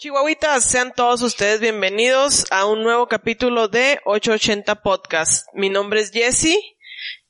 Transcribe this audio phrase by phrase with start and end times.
[0.00, 5.46] Chihuahuitas, sean todos ustedes bienvenidos a un nuevo capítulo de 880 Podcast.
[5.52, 6.56] Mi nombre es Jesse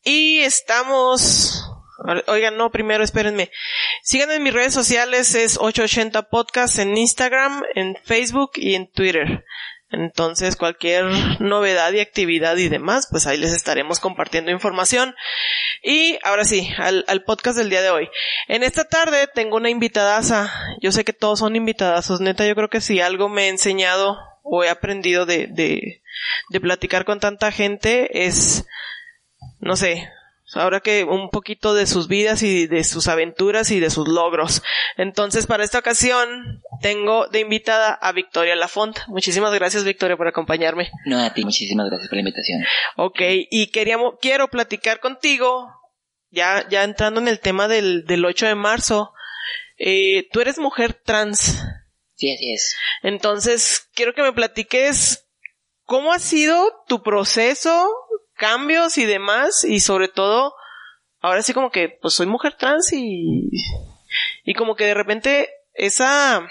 [0.04, 1.64] y estamos...
[2.28, 3.50] Oigan, no, primero espérenme.
[4.04, 9.44] Síganme en mis redes sociales, es 880 Podcast en Instagram, en Facebook y en Twitter.
[9.92, 11.04] Entonces, cualquier
[11.40, 15.14] novedad y actividad y demás, pues ahí les estaremos compartiendo información.
[15.82, 18.08] Y ahora sí, al, al podcast del día de hoy.
[18.48, 20.52] En esta tarde tengo una invitadaza.
[20.80, 22.20] Yo sé que todos son invitadazos.
[22.20, 26.02] Neta, yo creo que si algo me he enseñado o he aprendido de, de,
[26.50, 28.66] de platicar con tanta gente es,
[29.58, 30.08] no sé,
[30.54, 34.62] ahora que un poquito de sus vidas y de sus aventuras y de sus logros.
[34.96, 38.98] Entonces, para esta ocasión, tengo de invitada a Victoria Lafont.
[39.08, 40.90] Muchísimas gracias, Victoria, por acompañarme.
[41.06, 42.64] No, a ti, muchísimas gracias por la invitación.
[42.96, 43.20] Ok,
[43.50, 45.68] y queríamos, quiero platicar contigo,
[46.30, 49.12] ya, ya entrando en el tema del, del 8 de marzo.
[49.78, 51.62] Eh, tú eres mujer trans.
[52.14, 52.76] Sí, así es.
[53.02, 55.26] Entonces, quiero que me platiques
[55.84, 57.90] cómo ha sido tu proceso
[58.40, 60.54] cambios y demás y sobre todo
[61.20, 63.50] ahora sí como que pues soy mujer trans y
[64.44, 66.48] y como que de repente esa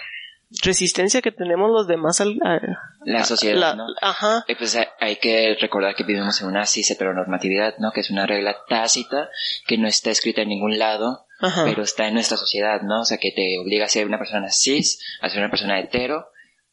[0.63, 2.59] resistencia que tenemos los demás al a,
[3.05, 3.87] la sociedad la, ¿no?
[4.01, 4.45] ajá.
[4.47, 8.27] Eh, pues hay que recordar que vivimos en una cis heteronormatividad no que es una
[8.27, 9.29] regla tácita
[9.67, 11.63] que no está escrita en ningún lado ajá.
[11.65, 14.51] pero está en nuestra sociedad no o sea que te obliga a ser una persona
[14.51, 16.29] cis a ser una persona hetero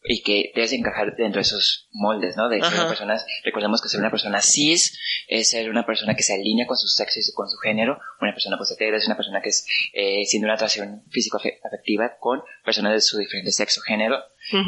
[0.09, 2.49] y que debes encajar dentro de esos moldes, ¿no?
[2.49, 2.81] De ser Ajá.
[2.81, 6.67] una persona, recordemos que ser una persona cis es ser una persona que se alinea
[6.67, 9.67] con su sexo y con su género, una persona hetero es una persona que es,
[9.93, 14.19] eh, siendo una atracción físico-afectiva con personas de su diferente sexo, género,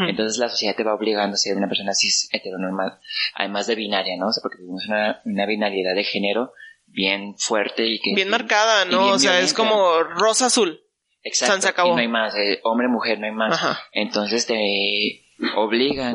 [0.08, 2.98] entonces la sociedad te va obligando a ser una persona cis heteronormal,
[3.34, 4.28] además de binaria, ¿no?
[4.28, 6.52] O sea, porque vivimos una, una binariedad de género
[6.86, 8.14] bien fuerte y que...
[8.14, 9.56] bien marcada no bien o sea es violenta.
[9.56, 10.82] como rosa azul
[11.22, 11.90] Exacto, se acabó.
[11.90, 13.52] y no hay más, eh, hombre, mujer, no hay más.
[13.52, 13.80] Ajá.
[13.92, 14.54] Entonces te
[15.56, 16.14] obligan,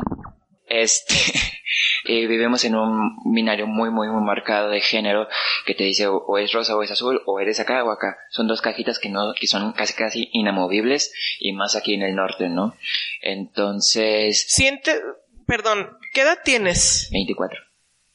[0.66, 1.14] este,
[2.06, 5.28] eh, vivimos en un binario muy, muy, muy marcado de género
[5.66, 8.16] que te dice o, o es rosa o es azul, o eres acá o acá.
[8.30, 12.14] Son dos cajitas que no, que son casi, casi inamovibles y más aquí en el
[12.14, 12.74] norte, ¿no?
[13.22, 15.00] Entonces, siente
[15.46, 17.58] perdón qué edad tienes 24.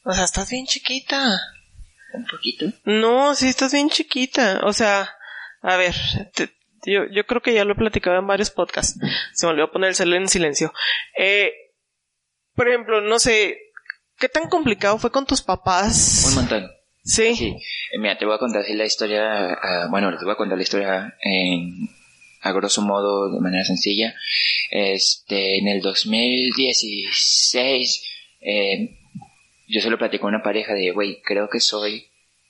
[0.05, 1.39] o sea estás bien chiquita
[2.13, 2.65] Un poquito.
[2.85, 4.61] No, sí estás bien chiquita.
[4.63, 5.09] O sea,
[5.61, 5.93] a ver,
[6.33, 6.49] te-
[6.85, 8.97] yo, yo creo que ya lo he platicado en varios podcasts.
[9.33, 10.71] Se me olvidó poner el celular en silencio.
[11.17, 11.51] Eh,
[12.55, 13.57] por ejemplo, no sé,
[14.17, 16.33] ¿qué tan complicado fue con tus Un papás?
[16.35, 16.69] montón.
[17.03, 17.35] Sí.
[17.35, 17.55] Sí,
[17.93, 20.63] eh, mira, te voy a contar la historia, ah, bueno, te voy a contar la
[20.63, 21.87] historia en,
[22.41, 24.13] a grosso modo, de manera sencilla.
[24.69, 28.03] Este, en el 2016,
[28.41, 28.97] eh,
[29.67, 32.08] yo solo platicé con una pareja de, güey, creo que soy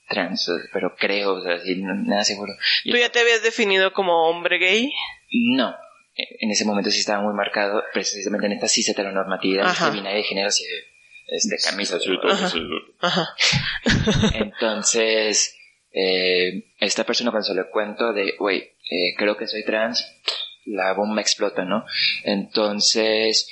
[0.10, 2.54] trans, pero creo, o sea, así, no- nada seguro.
[2.84, 4.92] ¿Tú ya te habías definido como hombre gay?
[5.32, 5.76] no,
[6.16, 9.86] en ese momento sí estaba muy marcado, precisamente en esta cis heteronormatividad, Ajá.
[9.86, 10.84] este binario de género, así de,
[11.28, 11.98] este, camisa
[12.30, 12.52] Ajá.
[13.00, 13.30] Ajá.
[14.34, 15.56] Entonces,
[15.94, 18.58] eh, esta persona cuando se le cuento de, güey,
[18.90, 20.06] eh, creo que soy trans,
[20.66, 21.86] la bomba explota, ¿no?
[22.24, 23.48] Entonces,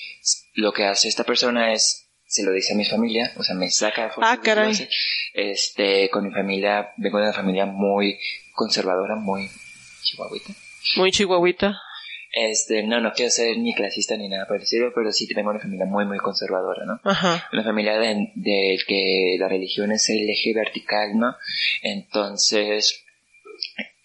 [0.53, 3.71] lo que hace esta persona es, se lo dice a mi familia, o sea, me
[3.71, 4.89] saca Ah, y lo caray.
[5.33, 8.19] Este, con mi familia, vengo de una familia muy
[8.51, 9.49] conservadora, muy
[10.03, 10.53] chihuahuita.
[10.97, 11.79] Muy chihuahuita.
[12.33, 15.63] Este, no, no quiero ser ni clasista ni nada estilo, pero sí vengo de una
[15.63, 16.99] familia muy, muy conservadora, ¿no?
[17.03, 17.47] Ajá.
[17.53, 21.35] una familia de, de que la religión es el eje vertical, ¿no?
[21.81, 23.05] Entonces,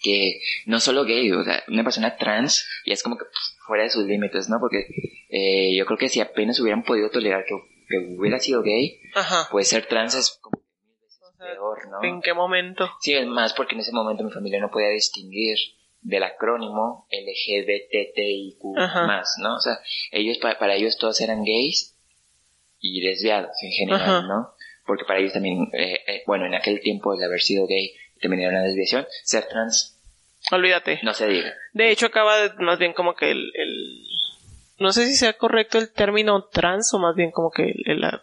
[0.00, 3.84] que no solo gay, o sea, una persona trans, y es como que pff, fuera
[3.84, 4.58] de sus límites, ¿no?
[4.60, 4.86] Porque
[5.28, 7.54] eh, yo creo que si apenas hubieran podido tolerar que,
[7.92, 9.48] que hubiera sido gay, Ajá.
[9.50, 10.60] pues ser trans es como
[11.38, 12.02] peor, ¿no?
[12.08, 12.88] ¿En qué momento?
[13.00, 15.56] Sí, es más porque en ese momento mi familia no podía distinguir
[16.00, 18.64] del acrónimo LGBTIQ
[19.06, 19.56] más, ¿no?
[19.56, 19.78] O sea,
[20.10, 21.96] ellos, pa- para ellos todos eran gays
[22.80, 24.50] y desviados en general, ¿no?
[24.86, 28.42] Porque para ellos también, eh, eh, bueno, en aquel tiempo el haber sido gay también
[28.42, 29.98] era una desviación, ser trans
[30.50, 30.98] Olvídate.
[31.04, 31.52] no se diga.
[31.72, 34.01] De hecho, acaba de- más bien como que el, el-
[34.82, 38.22] No sé si sea correcto el término trans o más bien como que el- la,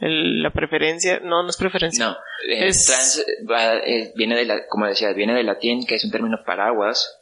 [0.00, 1.20] el- la preferencia...
[1.20, 2.06] No, no es preferencia.
[2.06, 2.12] No,
[2.48, 6.04] eh, Es- trans va- eh, viene de la, como decía, viene del latín, que es
[6.04, 7.14] un término paraguas,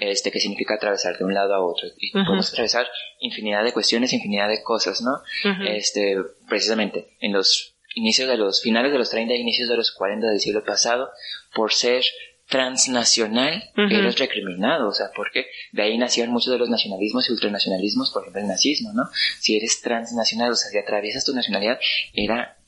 [0.00, 1.88] este, que significa atravesar de un lado a otro.
[1.98, 2.86] Y podemos atravesar
[3.20, 5.22] infinidad de cuestiones, infinidad de cosas, ¿no?
[5.68, 6.16] Este,
[6.48, 10.40] precisamente, en los inicios de los, finales de los 30, inicios de los 40 del
[10.40, 11.10] siglo pasado,
[11.54, 12.02] por ser
[12.48, 18.10] transnacional, eres recriminado, o sea, porque de ahí nacieron muchos de los nacionalismos y ultranacionalismos,
[18.12, 19.04] por ejemplo el nazismo, ¿no?
[19.40, 21.78] Si eres transnacional, o sea, si atraviesas tu nacionalidad,
[22.12, 22.58] era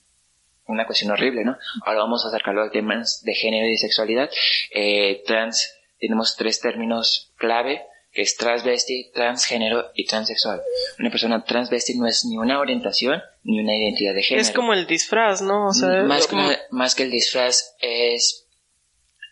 [0.67, 1.57] una cuestión horrible, ¿no?
[1.85, 4.31] Ahora vamos a acercarlo a temas de género y sexualidad.
[4.75, 7.83] Eh, trans, tenemos tres términos clave,
[8.13, 10.63] que es transvesti, transgénero y transexual.
[10.99, 14.41] Una persona transvesti no es ni una orientación ni una identidad de género.
[14.41, 15.67] Es como el disfraz, ¿no?
[15.67, 18.44] O sea, más, como- que, más que el disfraz es...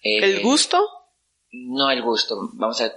[0.02, 0.78] eh, ¿El gusto?
[1.52, 2.36] no el gusto.
[2.54, 2.92] Vamos a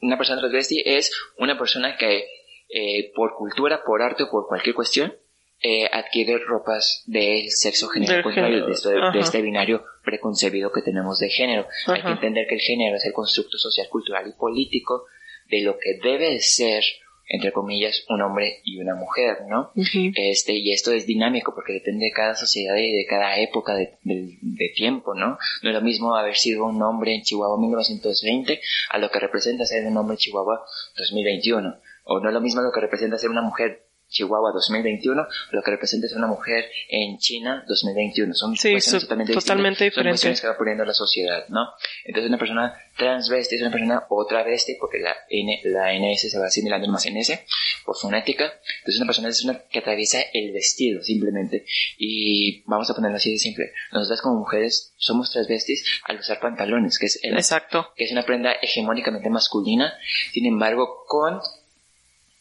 [0.00, 2.26] una persona transvesti es una persona que
[2.68, 5.14] eh, por cultura, por arte o por cualquier cuestión
[5.60, 9.18] eh, adquiere ropas del sexo contrario, género, de, esto- de ajá.
[9.18, 11.66] este binario preconcebido que tenemos de género.
[11.86, 15.06] Hay que entender que el género es el constructo social, cultural y político
[15.50, 16.84] de lo que debe de ser,
[17.28, 19.70] entre comillas, un hombre y una mujer, ¿no?
[20.16, 23.98] Este, y esto es dinámico porque depende de cada sociedad y de cada época de,
[24.02, 25.38] de- de tiempo, ¿no?
[25.62, 28.60] No es lo mismo haber sido un hombre en Chihuahua en 1920
[28.90, 30.64] a lo que representa ser un hombre en Chihuahua
[30.96, 31.76] 2021.
[32.04, 35.62] O no es lo mismo lo que representa ser una mujer Chihuahua 2021 a lo
[35.62, 38.34] que representa ser una mujer en China 2021.
[38.34, 39.94] Son Sí, cuestiones totalmente, totalmente distintas.
[39.94, 40.20] Son diferentes.
[40.20, 41.68] cuestiones que va poniendo la sociedad, ¿no?
[42.04, 46.38] Entonces una persona transvesti es una persona o travesti porque la N, la NS se
[46.38, 47.44] va asimilando más en S
[47.84, 48.52] por fonética.
[48.78, 51.64] Entonces una persona es una que atraviesa el vestido simplemente.
[51.98, 53.72] Y vamos a ponerlo así de simple.
[53.92, 57.92] Nosotras como mujeres somos transvestis al usar pantalones, que es, el- Exacto.
[57.96, 59.92] que es una prenda hegemónicamente masculina.
[60.32, 61.40] Sin embargo, con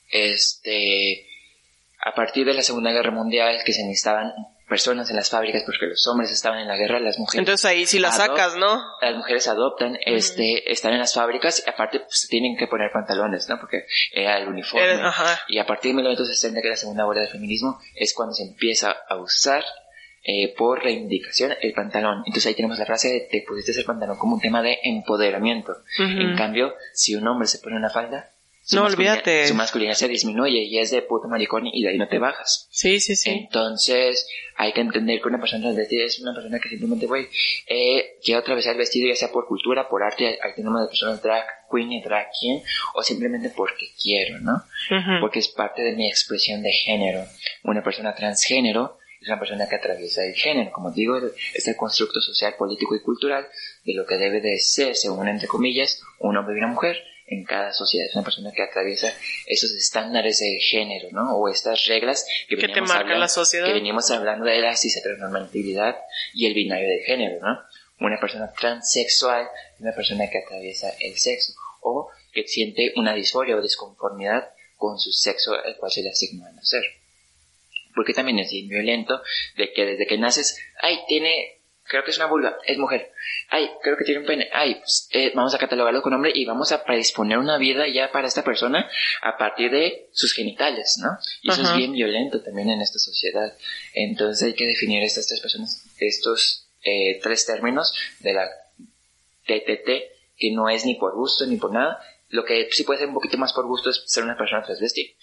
[0.10, 1.26] este
[2.08, 4.34] a partir de la Segunda Guerra Mundial que se necesitaban
[4.68, 7.86] personas en las fábricas porque los hombres estaban en la guerra, las mujeres Entonces ahí
[7.86, 8.82] sí la Adop- sacas, ¿no?
[9.02, 13.48] las mujeres adoptan, este, están en las fábricas y aparte pues, tienen que poner pantalones,
[13.48, 13.58] ¿no?
[13.60, 14.86] Porque era el uniforme.
[14.86, 15.40] Era- ajá.
[15.48, 18.44] Y a partir de 1960, que es la segunda ola del feminismo, es cuando se
[18.44, 19.64] empieza a usar
[20.30, 22.24] eh, por reivindicación el pantalón.
[22.26, 25.74] Entonces ahí tenemos la frase de te pusiste el pantalón como un tema de empoderamiento.
[25.98, 28.32] En cambio, si un hombre se pone una falda,
[28.68, 29.48] su No, olvídate.
[29.48, 32.68] Su masculinidad se disminuye y es de puto maricón y de ahí no te bajas.
[32.70, 33.30] Sí, sí, sí.
[33.30, 34.28] Entonces,
[34.58, 37.30] hay que entender que una persona transvestida es una persona que simplemente, güey,
[37.66, 41.24] eh, quiere atravesar el vestido, ya sea por cultura, por arte, hay tenemos de personas
[41.24, 42.60] drag queen y drag king,
[42.94, 44.62] o simplemente porque quiero, ¿no?
[45.22, 47.24] Porque es parte de mi expresión de género.
[47.64, 50.74] Una persona transgénero es una persona que atraviesa el género.
[50.74, 51.18] Como digo,
[51.54, 53.48] es el constructo social, político y cultural
[53.86, 57.44] de lo que debe de ser, según entre comillas, un hombre y una mujer en
[57.44, 58.08] cada sociedad.
[58.08, 59.14] Es una persona que atraviesa
[59.46, 61.36] esos estándares de género, ¿no?
[61.38, 63.68] O estas reglas que, Que marca hablando- la sociedad.
[63.68, 65.98] Que veníamos hablando de la cisheteronormatividad
[66.34, 67.60] y el binario de género, ¿no?
[68.00, 73.56] Una persona transexual es una persona que atraviesa el sexo o que siente una disforia
[73.56, 76.84] o disconformidad con su sexo al cual se le asignó a nacer.
[77.96, 79.22] Porque también es violento
[79.58, 81.57] de que desde que naces, ay, tiene,
[81.88, 83.12] creo que es una vulva, es mujer,
[83.50, 86.46] ay, creo que tiene un pene, ay, pues, eh, vamos a catalogarlo con hombre y
[86.46, 88.90] vamos a predisponer una vida ya para esta persona
[89.22, 91.18] a partir de sus genitales, ¿no?
[91.42, 93.54] Y eso es bien violento también en esta sociedad.
[93.94, 98.48] Entonces hay que definir estas tres personas, estos eh, tres términos de la
[99.46, 99.90] TTT,
[100.38, 102.00] que no es ni por gusto ni por nada.
[102.30, 105.16] Lo que sí puede ser un poquito más por gusto es ser una persona transvesti.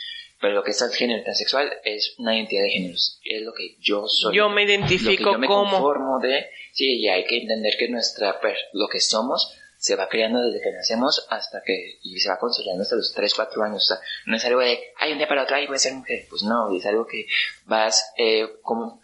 [0.44, 3.18] Pero lo que es transgénero y transexual es una identidad de géneros.
[3.24, 4.36] Es lo que yo soy.
[4.36, 6.50] Yo me lo que identifico yo me conformo de...
[6.74, 8.38] Sí, y hay que entender que nuestra
[8.74, 11.98] lo que somos se va creando desde que nacemos hasta que...
[12.02, 13.84] Y se va consolidando hasta los 3, 4 años.
[13.84, 13.96] O sea,
[14.26, 14.80] no es algo de...
[14.98, 16.26] Ay, un día para otro, ay, voy a ser mujer.
[16.28, 17.24] Pues no, es algo que
[17.64, 18.12] vas...
[18.18, 19.00] Eh, como...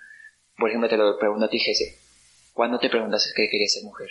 [0.58, 1.98] Por ejemplo, te lo pregunto a ti, Jesse.
[2.52, 4.08] ¿Cuándo te preguntaste que querías ser mujer?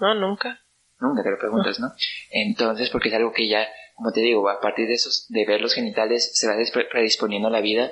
[0.00, 0.62] No, nunca.
[0.98, 1.92] Nunca te lo preguntas, ¿no?
[2.30, 5.60] Entonces, porque es algo que ya, como te digo, a partir de esos, de ver
[5.60, 6.54] los genitales, se va
[6.88, 7.90] predisponiendo la vida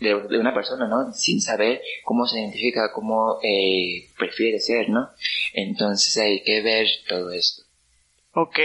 [0.00, 1.12] de, de una persona, ¿no?
[1.14, 5.08] Sin saber cómo se identifica, cómo eh, prefiere ser, ¿no?
[5.54, 7.62] Entonces hay que ver todo esto.
[8.32, 8.58] Ok.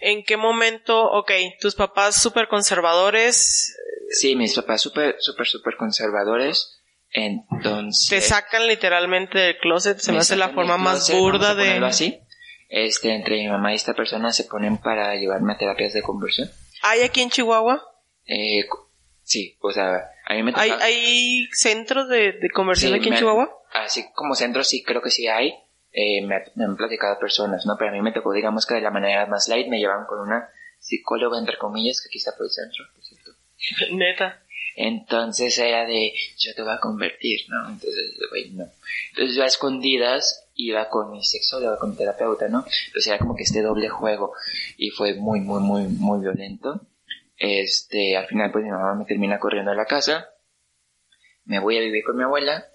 [0.00, 3.74] ¿En qué momento, ok, tus papás súper conservadores
[4.10, 8.08] Sí, mis papás súper, súper, súper conservadores, entonces...
[8.08, 9.98] te sacan literalmente del closet?
[9.98, 11.84] Se me, hace la forma más burda de...
[11.84, 12.20] así.
[12.68, 16.50] Este, entre mi mamá y esta persona se ponen para llevarme a terapias de conversión.
[16.82, 17.82] ¿Hay aquí en Chihuahua?
[18.26, 18.66] Eh,
[19.22, 20.84] Sí, o sea, a mí me ¿Hay, tocaba...
[20.86, 23.50] hay centros de, de conversión Sí, aquí en me- Chihuahua?
[23.74, 25.52] Así como centros sí creo que sí hay,
[25.92, 27.76] eh, me, me han platicado personas, ¿no?
[27.78, 30.20] Pero a mí me tocó, digamos que de la manera más light, me llevaban con
[30.20, 30.48] una
[30.78, 33.30] psicóloga, entre comillas, que aquí está por el centro, por cierto.
[33.96, 34.42] Neta.
[34.76, 37.68] Entonces era de, yo te voy a convertir, ¿no?
[37.68, 38.64] Entonces, güey, no.
[39.10, 42.64] Entonces yo a escondidas iba con mi sexóloga, con mi terapeuta, ¿no?
[42.86, 44.32] Entonces era como que este doble juego
[44.76, 46.80] y fue muy, muy, muy, muy violento.
[47.36, 50.28] Este, al final pues mi mamá me termina corriendo a la casa,
[51.44, 52.66] me voy a vivir con mi abuela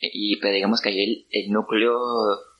[0.00, 1.96] y pero digamos que ahí el, el núcleo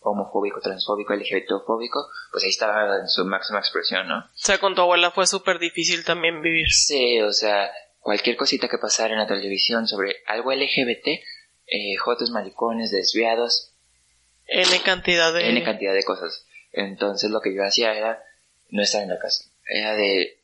[0.03, 4.19] homofóbico, transfóbico, LGBTfóbico, pues ahí estaba en su máxima expresión, ¿no?
[4.19, 6.69] O sea, con tu abuela fue súper difícil también vivir.
[6.71, 11.09] Sí, o sea, cualquier cosita que pasara en la televisión sobre algo LGBT,
[11.67, 13.70] eh, jotos, maricones, desviados,
[14.51, 15.49] N cantidad de...
[15.51, 16.45] N cantidad de cosas.
[16.73, 18.23] Entonces lo que yo hacía era
[18.69, 19.45] no estar en la casa.
[19.69, 20.41] Era de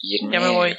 [0.00, 0.32] irme...
[0.32, 0.76] Ya me voy.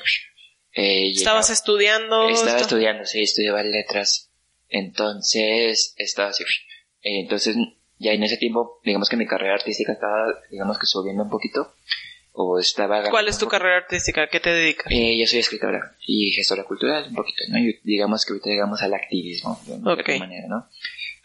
[0.74, 2.30] Eh, ¿Estabas llegaba- estudiando?
[2.30, 4.30] Estaba Esta- estudiando, sí, estudiaba letras.
[4.70, 6.44] Entonces, estaba así.
[6.44, 7.56] eh, entonces,
[7.98, 11.74] ya en ese tiempo, digamos que mi carrera artística estaba, digamos que subiendo un poquito.
[12.32, 13.10] O estaba...
[13.10, 14.24] ¿Cuál es tu carrera artística?
[14.24, 14.86] ¿A qué te dedicas?
[14.92, 17.58] eh, yo soy escritora y gestora cultural, un poquito, ¿no?
[17.58, 20.00] Y digamos que ahorita llegamos al activismo, de, de Ok.
[20.10, 20.70] alguna manera, ¿no?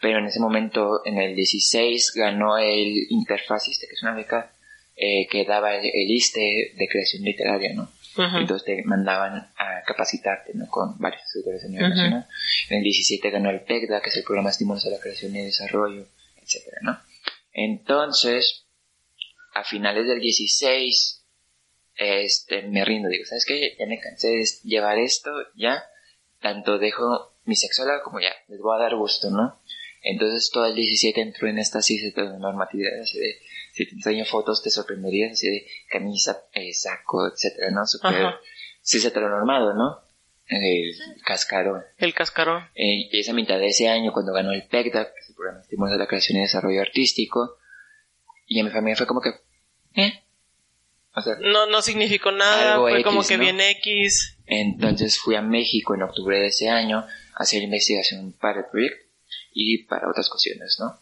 [0.01, 4.51] Pero en ese momento, en el 16, ganó el Interfaciste, que es una beca
[4.95, 7.89] eh, que daba el, el ISTE de creación literaria, ¿no?
[8.17, 10.67] Entonces te mandaban a capacitarte, ¿no?
[10.67, 12.27] Con varios escritores a nivel nacional.
[12.69, 15.35] En el 17 ganó el PECDA, que es el Programa de Estímulos a la Creación
[15.35, 16.07] y Desarrollo,
[16.41, 16.99] etcétera, ¿no?
[17.51, 18.67] Entonces,
[19.53, 21.25] a finales del 16,
[21.97, 23.75] este, me rindo, digo, ¿sabes qué?
[23.77, 25.83] Ya me cansé de llevar esto, ya,
[26.41, 29.59] tanto dejo mi sexualidad como ya, les voy a dar gusto, ¿no?
[30.07, 31.79] Entonces todo el 17 entró en esta
[32.39, 33.41] normatividad, así de,
[33.73, 37.87] si te enseño fotos te sorprenderías, así de camisa, eh, saco, etcétera, ¿no?
[37.87, 38.39] Super Ajá.
[38.83, 40.01] cis heteronormado, ¿no?
[40.45, 40.93] El
[41.25, 41.81] cascarón.
[41.97, 42.65] El cascarón.
[42.75, 45.57] Eh, y esa mitad de ese año, cuando ganó el PECDA, que es el Programa
[45.57, 47.57] de Estímulos de la Creación y Desarrollo Artístico,
[48.45, 49.31] y en mi familia fue como que,
[49.95, 50.21] ¿eh?
[51.15, 53.43] O sea, No, no significó nada, fue como X, que ¿no?
[53.43, 54.37] bien X.
[54.45, 57.07] entonces fui a México en octubre de ese año a
[57.41, 59.04] hacer investigación para el proyecto
[59.55, 60.99] y para otras cuestiones, ¿no?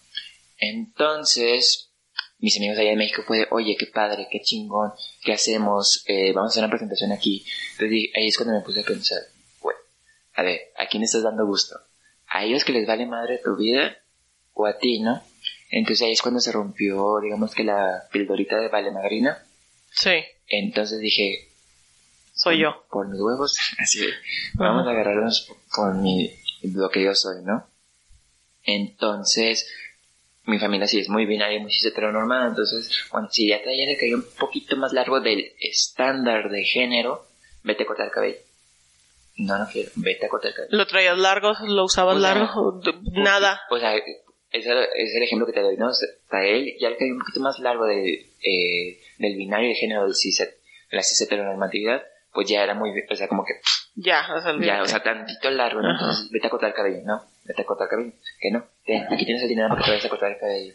[0.60, 1.90] Entonces,
[2.38, 4.94] mis amigos allá en México fue de, oye, qué padre, qué chingón,
[5.24, 6.04] ¿qué hacemos?
[6.08, 7.44] Eh, vamos a hacer una presentación aquí.
[7.72, 9.20] Entonces ahí es cuando me puse a pensar,
[9.60, 9.76] güey,
[10.36, 11.76] a ver, ¿a quién estás dando gusto?
[12.28, 13.98] ¿A ellos que les vale madre tu vida?
[14.54, 15.22] ¿O a ti, no?
[15.72, 19.44] Entonces ahí es cuando se rompió, digamos que la pildorita de Vale Madrina.
[19.90, 21.50] Sí, Entonces dije,
[22.36, 22.86] soy yo.
[22.92, 24.14] por mis huevos, así de,
[24.54, 26.30] vamos a agarrarnos por, por mi,
[26.62, 27.73] lo que yo soy, ¿no?
[28.64, 29.70] Entonces,
[30.46, 34.18] mi familia sí es muy binaria, muy heteronormada, entonces, bueno, si ya traía el cabello
[34.18, 37.26] un poquito más largo del estándar de género,
[37.64, 38.38] vete a cortar el cabello.
[39.38, 40.78] No, no quiero, vete a cortar el cabello.
[40.78, 41.54] ¿Lo traías largo?
[41.68, 42.82] ¿Lo usabas O sea, largo?
[43.14, 43.62] Nada.
[43.70, 45.88] O sea, ese es el ejemplo que te doy, ¿no?
[45.88, 46.08] O sea,
[46.80, 50.40] ya el cabello un poquito más largo de, eh, del binario de género del cis,
[50.40, 50.56] de
[50.92, 52.04] la cis heteronormatividad,
[52.34, 53.54] pues ya era muy, o sea, como que
[53.96, 55.92] Ya, o sea, Ya, o sea, tantito largo, ¿no?
[55.92, 57.24] Entonces, vete a cortar el cabello, ¿no?
[57.46, 58.14] Vete a cortar el cabello.
[58.40, 60.74] Que no, ten, aquí tienes el dinero para que te vayas a cortar el cabello.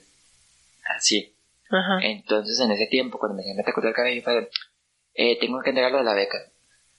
[0.97, 1.35] Así.
[1.71, 1.99] Ajá.
[2.03, 4.51] Entonces, en ese tiempo, cuando me dijeron, vete a cortar el cabello, fue,
[5.15, 6.39] eh, tengo que entregarlo de la beca.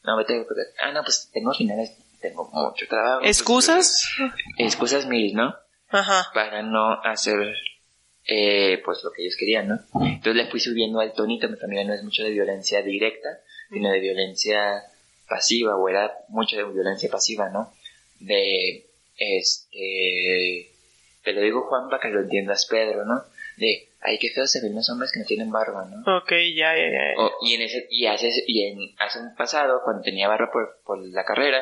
[0.03, 0.65] No, vete a cortar.
[0.83, 3.21] Ah, no, pues tengo finales, tengo mucho trabajo.
[3.23, 4.05] ¿Excusas?
[4.19, 5.55] Entonces, excusas mil, ¿no?
[5.89, 6.27] Ajá.
[6.33, 7.55] Para no hacer,
[8.25, 9.79] eh, pues lo que ellos querían, ¿no?
[10.01, 13.29] Entonces le fui subiendo al tonito, mi familia no es mucho de violencia directa,
[13.71, 14.83] sino de violencia
[15.29, 17.71] pasiva, o era mucho de violencia pasiva, ¿no?
[18.19, 18.85] De,
[19.17, 20.71] este,
[21.23, 23.23] te lo digo Juan para que lo entiendas Pedro, ¿no?
[23.57, 26.17] De, ay, qué feo se ven los hombres que no tienen barba, ¿no?
[26.17, 27.21] Ok, ya, ya, ya.
[27.21, 30.79] O- y en ese, y hace, y en, hace un pasado, cuando tenía barba por,
[30.85, 31.61] por la carrera,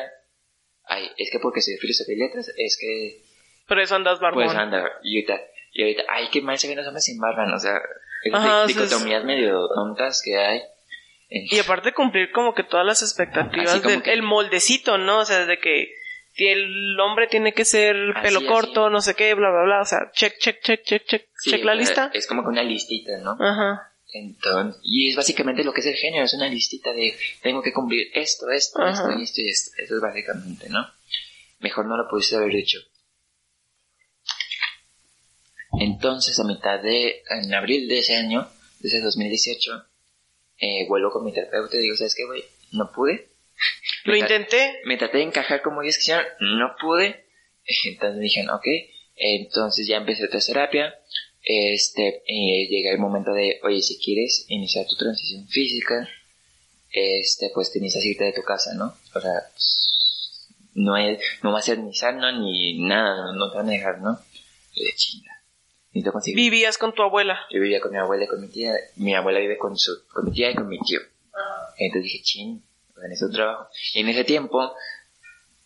[0.84, 3.22] ay, es que porque soy filosofía y letras, es que,
[3.66, 4.44] Por eso andas barbón.
[4.44, 5.40] pues anda, y ahorita,
[5.72, 7.56] y ahorita, ay, qué mal se ven los hombres sin barba, ¿no?
[7.56, 7.80] O sea,
[8.24, 10.60] esas Ajá, di- o sea, es- dicotomías medio tontas que hay.
[11.30, 15.20] Y aparte cumplir como que todas las expectativas del que- el moldecito, ¿no?
[15.20, 15.92] O sea, de que
[16.36, 18.46] el hombre tiene que ser Así, pelo así.
[18.48, 19.80] corto, no sé qué, bla, bla, bla.
[19.82, 22.10] O sea, check, check, check, check, check, sí, check la sea, lista.
[22.14, 23.36] Es como que una listita, ¿no?
[23.40, 23.92] Ajá.
[24.10, 27.74] Entonces, y es básicamente lo que es el género, es una listita de tengo que
[27.74, 28.92] cumplir esto, esto, Ajá.
[28.92, 29.70] esto, y esto y esto.
[29.82, 30.86] Eso es básicamente, ¿no?
[31.58, 32.78] Mejor no lo pudiste haber dicho.
[35.80, 38.48] Entonces, a mitad de, en abril de ese año,
[38.80, 39.84] de ese 2018,
[40.58, 42.44] eh, vuelvo con mi terapeuta y digo, ¿sabes qué, güey?
[42.72, 43.28] No pude.
[44.04, 44.80] Lo Me intenté.
[44.84, 47.24] Me traté de encajar como ellos quisieron, no pude.
[47.84, 48.66] Entonces dijeron, ok,
[49.18, 50.94] entonces ya empecé otra terapia.
[51.42, 56.08] Este, eh, llega el momento de, oye, si quieres iniciar tu transición física,
[56.90, 58.94] este, pues te necesitas irte de tu casa, ¿no?
[59.14, 59.32] O sea,
[60.74, 64.00] no es, no va a ser ni sano ni nada, no, te van a dejar,
[64.00, 64.18] ¿no?
[64.76, 65.37] De chinga.
[65.92, 67.40] ¿Vivías con tu abuela?
[67.50, 68.72] Yo vivía con mi abuela y con mi tía.
[68.96, 71.00] Mi abuela vive con su, con mi tía y con mi tío.
[71.78, 72.62] Entonces dije, ching,
[73.02, 73.68] en ese trabajo.
[73.94, 74.74] Y en ese tiempo,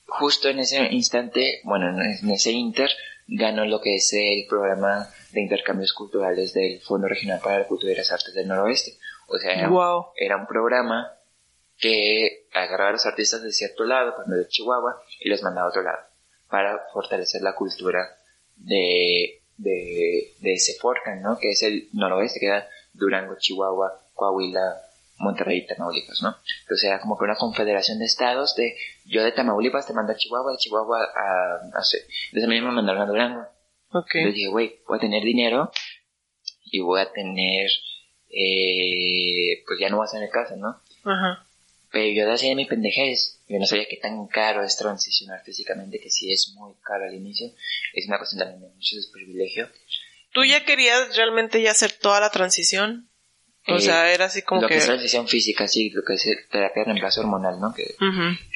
[0.06, 2.90] justo en ese instante, bueno, en ese inter,
[3.26, 7.92] ganó lo que es el programa de intercambios culturales del Fondo Regional para la Cultura
[7.92, 8.98] y las Artes del Noroeste.
[9.28, 9.70] O sea, era,
[10.16, 11.12] era un programa
[11.78, 15.70] que agarraba a los artistas de cierto lado, cuando de Chihuahua, y los mandaba a
[15.70, 15.98] otro lado,
[16.48, 18.16] para fortalecer la cultura
[18.56, 21.38] de, de, de ese Forcan, ¿no?
[21.38, 24.82] Que es el noroeste, que era Durango, Chihuahua, Coahuila,
[25.18, 26.36] Monterrey y Tamaulipas, ¿no?
[26.62, 28.76] Entonces era como que una confederación de estados de
[29.06, 32.72] yo de Tamaulipas te mando a Chihuahua, de Chihuahua a, a, entonces a mí me
[32.72, 33.40] mandaron a Durango.
[33.92, 34.14] Ok.
[34.14, 35.70] Entonces dije, güey, voy a tener dinero
[36.64, 37.70] y voy a tener,
[38.30, 40.80] eh, pues ya no voy a en casa, ¿no?
[41.04, 41.46] Ajá.
[41.92, 43.40] Pero yo hacía mi pendejez.
[43.48, 47.14] Yo no sabía qué tan caro es transicionar físicamente, que si es muy caro al
[47.14, 47.48] inicio.
[47.92, 49.68] Es una cuestión también de mucho desprivilegio.
[50.32, 53.10] ¿Tú ya querías realmente ya hacer toda la transición?
[53.68, 54.74] O sea, era así como lo que...
[54.74, 57.72] Que es transición física, sí, lo que es terapia de reemplazo hormonal, ¿no?
[57.74, 57.94] Que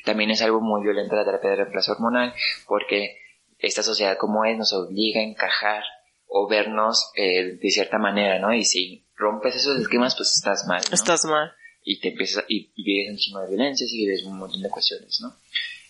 [0.05, 2.35] también es algo muy violento la terapia de reemplazo hormonal,
[2.67, 3.19] porque
[3.59, 5.85] esta sociedad como es nos obliga a encajar
[6.27, 8.53] o vernos eh, de cierta manera, ¿no?
[8.53, 10.83] Y si rompes esos esquemas, pues estás mal.
[10.89, 10.95] ¿no?
[10.95, 11.53] Estás mal.
[11.89, 15.37] Y te empiezas, y, vives encima de violencia y vives un montón de cuestiones, ¿no?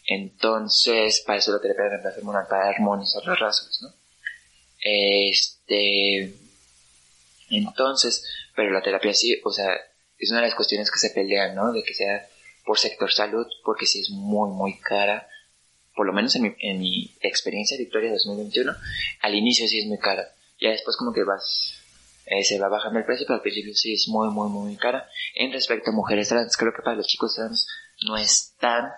[0.06, 3.92] Entonces, para eso la terapia de hormonal, para armonizar las razas, ¿no?
[4.78, 6.32] Este,
[7.50, 8.24] entonces,
[8.54, 9.74] pero la terapia sí, o sea,
[10.18, 11.72] es una de las cuestiones que se pelean, ¿no?
[11.72, 12.28] De que sea
[12.64, 15.28] por sector salud, porque sí es muy, muy cara.
[15.94, 18.72] Por lo menos en mi, en mi experiencia de Victoria 2021,
[19.22, 20.28] al inicio sí es muy cara.
[20.60, 21.80] Ya después como que vas,
[22.26, 25.08] eh, se va bajando el precio, pero al principio sí es muy, muy, muy cara.
[25.36, 27.68] En respecto a mujeres trans, creo que para los chicos trans
[28.04, 28.90] no es tan...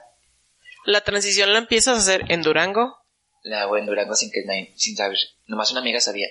[0.87, 2.97] ¿La transición la empiezas a hacer en Durango?
[3.43, 5.19] La hago en Durango sin que nadie, sin saber.
[5.47, 6.29] Nomás una amiga sabía.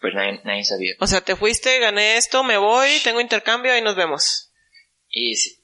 [0.00, 0.94] Pero nadie, sabía.
[1.00, 4.52] O sea, te fuiste, gané esto, me voy, tengo intercambio, y nos vemos.
[5.08, 5.58] Y sí.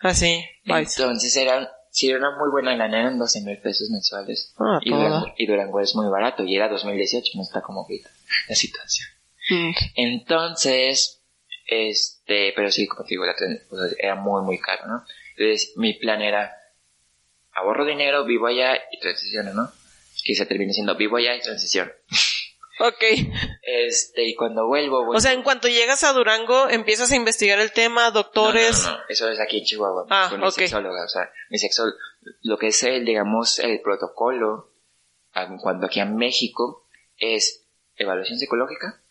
[0.00, 4.54] Así, ah, Entonces era, sí era una muy buena lana, eran 12 mil pesos mensuales.
[4.58, 8.10] Ah, y, Durango, y, Durango, es muy barato, y era 2018, no está como ahorita
[8.48, 9.08] la situación.
[9.48, 9.70] Mm.
[9.96, 11.22] Entonces,
[11.66, 13.24] este, pero sí, como te digo,
[13.98, 15.04] era muy, muy caro, ¿no?
[15.36, 16.52] Entonces, mi plan era,
[17.52, 19.70] ahorro dinero, vivo allá y transiciono, ¿no?
[20.24, 21.92] Que se termine siendo vivo allá y transición.
[22.80, 23.02] Ok.
[23.62, 27.72] Este, y cuando vuelvo, O sea, en cuanto llegas a Durango, empiezas a investigar el
[27.72, 28.84] tema, doctores.
[28.84, 30.06] No, no, no, eso es aquí en Chihuahua.
[30.10, 31.96] Ah, con mi sexóloga, o sea, mi sexóloga,
[32.42, 34.72] lo que es el, digamos, el protocolo,
[35.60, 39.02] cuando aquí en México, es evaluación psicológica.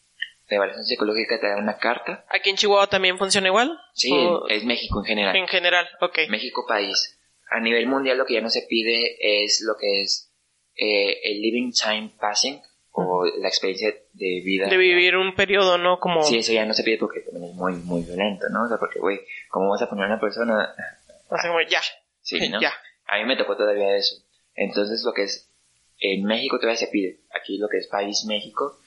[0.50, 2.26] La evaluación psicológica te da una carta.
[2.30, 3.78] ¿Aquí en Chihuahua también funciona igual?
[3.94, 4.14] Sí,
[4.50, 5.36] es México en general.
[5.36, 6.20] En general, ok.
[6.30, 7.20] México país.
[7.50, 10.34] A nivel mundial lo que ya no se pide es lo que es
[10.76, 12.62] eh, el living time passing,
[13.00, 14.68] o la experiencia de vida.
[14.70, 16.00] De vivir un periodo, ¿no?
[16.00, 16.24] Como...
[16.24, 18.64] Sí, eso ya no se pide porque también es muy, muy violento, ¿no?
[18.64, 20.74] O sea, porque, güey, ¿cómo vas a poner a una persona?
[21.30, 21.82] Así como, ya.
[22.22, 22.60] Sí, ¿no?
[22.60, 22.74] Ya.
[23.06, 24.16] A mí me tocó todavía eso.
[24.56, 25.48] Entonces, lo que es,
[26.00, 27.20] en México todavía se pide.
[27.40, 28.80] Aquí lo que es país México,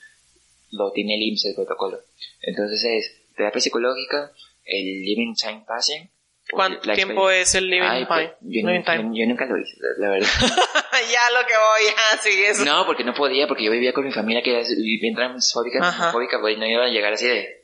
[0.71, 2.01] lo tiene el IMSS el protocolo.
[2.43, 4.33] Entonces es terapia psicológica,
[4.65, 6.11] el living time passing,
[6.51, 9.11] ¿Cuánto tiempo es el living, pues, time?
[9.13, 10.29] Yo, nunca lo hice, la, verdad.
[11.13, 12.65] ya lo que voy, así es.
[12.65, 16.41] No, porque no podía, porque yo vivía con mi familia que era bien transfóbica, fóbica,
[16.41, 17.61] pues no iba a llegar así de...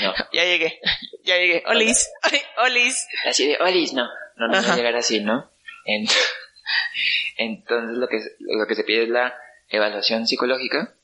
[0.00, 0.14] No.
[0.32, 0.80] ya llegué,
[1.24, 1.62] ya llegué.
[1.66, 2.10] Olis,
[2.64, 3.06] olis.
[3.26, 5.50] Así de, olis, no, no, no iba a llegar así, ¿no?
[7.36, 9.34] Entonces lo que, lo que se pide es la
[9.68, 10.94] evaluación psicológica.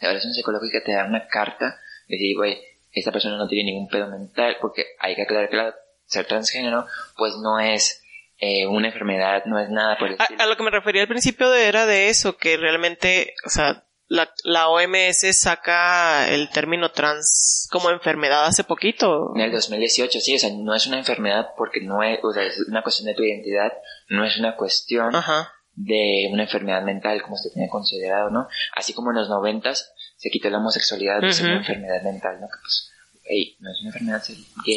[0.00, 2.58] La evaluación psicológica te da una carta, de decir, güey,
[2.92, 5.74] esta persona no tiene ningún pedo mental, porque hay que aclarar que la
[6.06, 6.86] ser transgénero,
[7.16, 8.02] pues no es
[8.38, 11.08] eh, una enfermedad, no es nada por el a, a, lo que me refería al
[11.08, 16.90] principio de, era de eso, que realmente, o sea, la, la OMS saca el término
[16.90, 19.32] trans como enfermedad hace poquito.
[19.36, 22.42] En el 2018, sí, o sea, no es una enfermedad porque no es, o sea,
[22.42, 23.72] es una cuestión de tu identidad,
[24.08, 25.12] no es una cuestión
[25.84, 28.48] de una enfermedad mental como se tiene considerado, ¿no?
[28.74, 32.48] Así como en los noventas se quitó la homosexualidad, de una enfermedad mental, ¿no?
[32.48, 32.90] Que pues
[33.60, 34.22] no es una enfermedad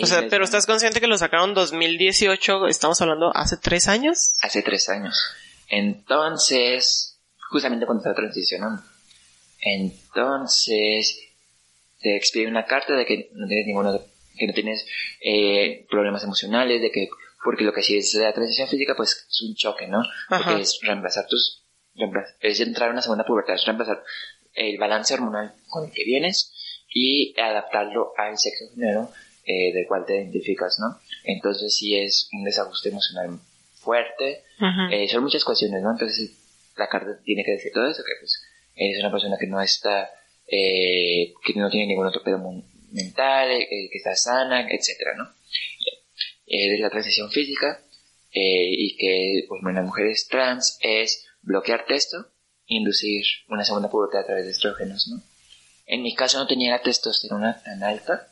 [0.02, 4.38] O sea, pero estás consciente que lo sacaron 2018, estamos hablando hace tres años.
[4.42, 5.18] Hace tres años.
[5.70, 8.82] Entonces, justamente cuando estaba transicionando.
[9.60, 11.20] Entonces,
[12.02, 14.00] te expide una carta de que no tienes ninguno,
[14.38, 14.86] que no tienes
[15.22, 17.08] eh, problemas emocionales, de que,
[17.43, 20.01] porque lo que sí es la transición física, pues es un choque, ¿no?
[20.29, 21.63] Porque es reemplazar tus,
[22.39, 24.03] es entrar en una segunda pubertad, es reemplazar
[24.53, 26.53] el balance hormonal con el que vienes
[26.93, 29.10] y adaptarlo al sexo género
[29.45, 30.99] eh, del cual te identificas, ¿no?
[31.23, 33.39] Entonces sí es un desajuste emocional
[33.73, 34.43] fuerte.
[34.91, 35.91] Eh, son muchas cuestiones, ¿no?
[35.91, 36.32] Entonces
[36.77, 38.41] la carta tiene que decir todo eso, que pues
[38.75, 40.10] eres una persona que no está,
[40.47, 42.39] eh, que no tiene ningún otro pedo
[42.91, 45.29] mental, eh, que está sana, etcétera, ¿no?
[46.58, 47.82] De la transición física
[48.36, 52.28] y que, pues bueno, las mujeres trans es bloquear esto,
[52.66, 55.22] inducir una segunda pubertad a través de estrógenos, ¿no?
[55.86, 58.28] En mi caso no tenía la testosterona tan alta,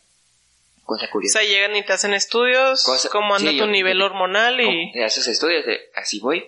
[0.83, 1.39] cosa curiosa.
[1.39, 4.91] O sea, llegan y te hacen estudios, cómo anda tu nivel hormonal y...
[4.93, 6.45] Te haces estudios, de, así voy.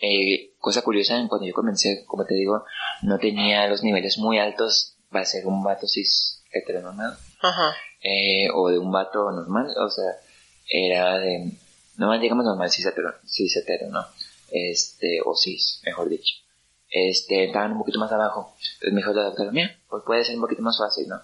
[0.00, 2.64] Eh, cosa curiosa, cuando yo comencé, como te digo,
[3.02, 6.42] no tenía los niveles muy altos para ser un vato cis.
[7.40, 7.76] Ajá.
[8.02, 10.04] Eh, o de un vato normal, o sea,
[10.68, 11.52] era de,
[11.96, 14.04] no más digamos normal cis hetero, cis hetero, ¿no?
[14.50, 16.34] Este, o cis, mejor dicho.
[16.90, 18.54] Este, estaban un poquito más abajo.
[18.74, 19.52] Entonces me dijo la doctora,
[19.88, 21.20] pues puede ser un poquito más fácil, ¿no?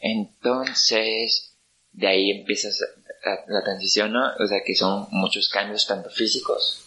[0.00, 1.54] Entonces,
[1.92, 2.80] de ahí empiezas
[3.46, 4.32] la, transición, ¿no?
[4.38, 6.84] O sea, que son muchos cambios tanto físicos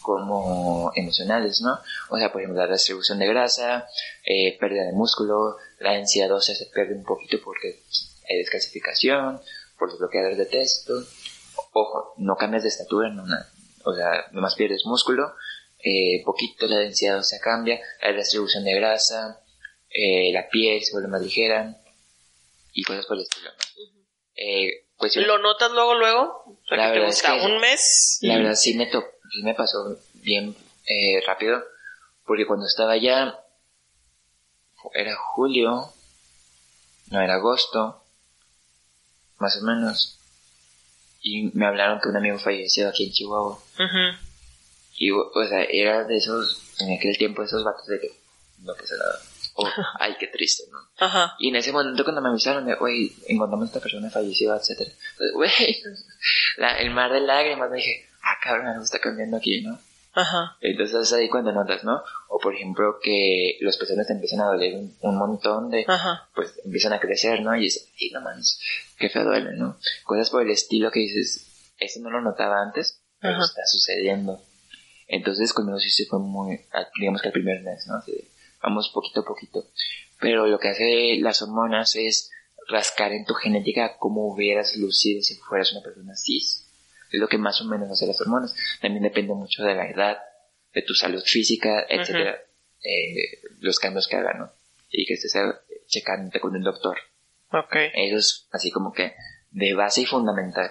[0.00, 1.78] como emocionales, ¿no?
[2.08, 3.86] O sea, por ejemplo, la distribución de grasa,
[4.24, 7.82] eh, pérdida de músculo, la densidad ósea se pierde un poquito porque
[8.28, 9.40] hay descalcificación,
[9.80, 10.92] por los bloqueadores de texto.
[11.72, 13.24] Ojo, no cambias de estatura, no.
[13.84, 15.34] O sea, nomás pierdes músculo,
[15.78, 19.42] eh, poquito la densidad ósea cambia, la distribución de grasa,
[19.88, 21.80] eh, la piel se vuelve más ligera
[22.72, 23.50] y cosas por el estilo.
[23.50, 24.00] ¿no?
[24.36, 26.58] Eh, pues ¿Lo notas luego, luego?
[26.68, 28.18] la verdad es que un mes.
[28.20, 30.54] La verdad sí me, sí me pasó bien
[31.26, 31.62] rápido,
[32.26, 33.38] porque cuando estaba allá,
[34.92, 35.92] era julio,
[37.10, 37.99] no era agosto,
[39.40, 40.18] más o menos,
[41.22, 43.58] y me hablaron que un amigo falleció aquí en Chihuahua.
[44.96, 48.12] Y, o sea, era de esos, en aquel tiempo, esos vatos de que
[48.62, 49.18] no pasa nada
[49.98, 50.78] ay, qué triste, ¿no?
[50.98, 51.34] Ajá.
[51.38, 54.90] Y en ese momento cuando me avisaron de, güey, encontramos a esta persona fallecida, etcétera,
[55.16, 55.82] pues, güey,
[56.78, 59.78] el mar de lágrimas, me dije, ah, cabrón, algo está cambiando aquí, ¿no?
[60.12, 60.56] Ajá.
[60.60, 62.02] Entonces ahí cuando notas, ¿no?
[62.28, 66.28] O por ejemplo que los pezones te empiezan a doler un, montón de, Ajá.
[66.34, 67.56] pues empiezan a crecer, ¿no?
[67.56, 68.60] Y es, y no mames,
[68.98, 69.78] qué feo duele, ¿no?
[70.04, 74.42] Cosas por el estilo que dices, eso no lo notaba antes, pero está sucediendo.
[75.06, 76.60] Entonces conmigo sí se fue muy,
[76.98, 78.00] digamos que el primer mes, ¿no?
[78.62, 79.66] vamos poquito a poquito.
[80.20, 82.30] Pero lo que hace las hormonas es
[82.68, 86.69] rascar en tu genética como hubieras lucido si fueras una persona cis.
[87.10, 88.54] Es lo que más o menos hace las hormonas.
[88.80, 90.18] También depende mucho de la edad,
[90.72, 92.40] de tu salud física, etcétera,
[92.82, 94.52] eh, los cambios que hagan, ¿no?
[94.90, 95.34] Y que estés
[95.86, 96.98] checando con un doctor.
[97.52, 97.74] Ok.
[97.94, 99.14] Eso es así como que
[99.50, 100.70] de base y fundamental.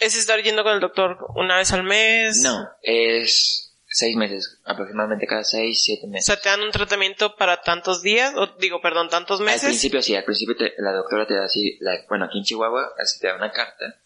[0.00, 2.42] ¿Es estar yendo con el doctor una vez al mes?
[2.42, 6.28] No, es seis meses, aproximadamente cada seis, siete meses.
[6.28, 9.64] O sea, te dan un tratamiento para tantos días, o digo, perdón, tantos meses.
[9.64, 13.20] Al principio sí, al principio la doctora te da así, bueno, aquí en Chihuahua, así
[13.20, 14.01] te da una carta,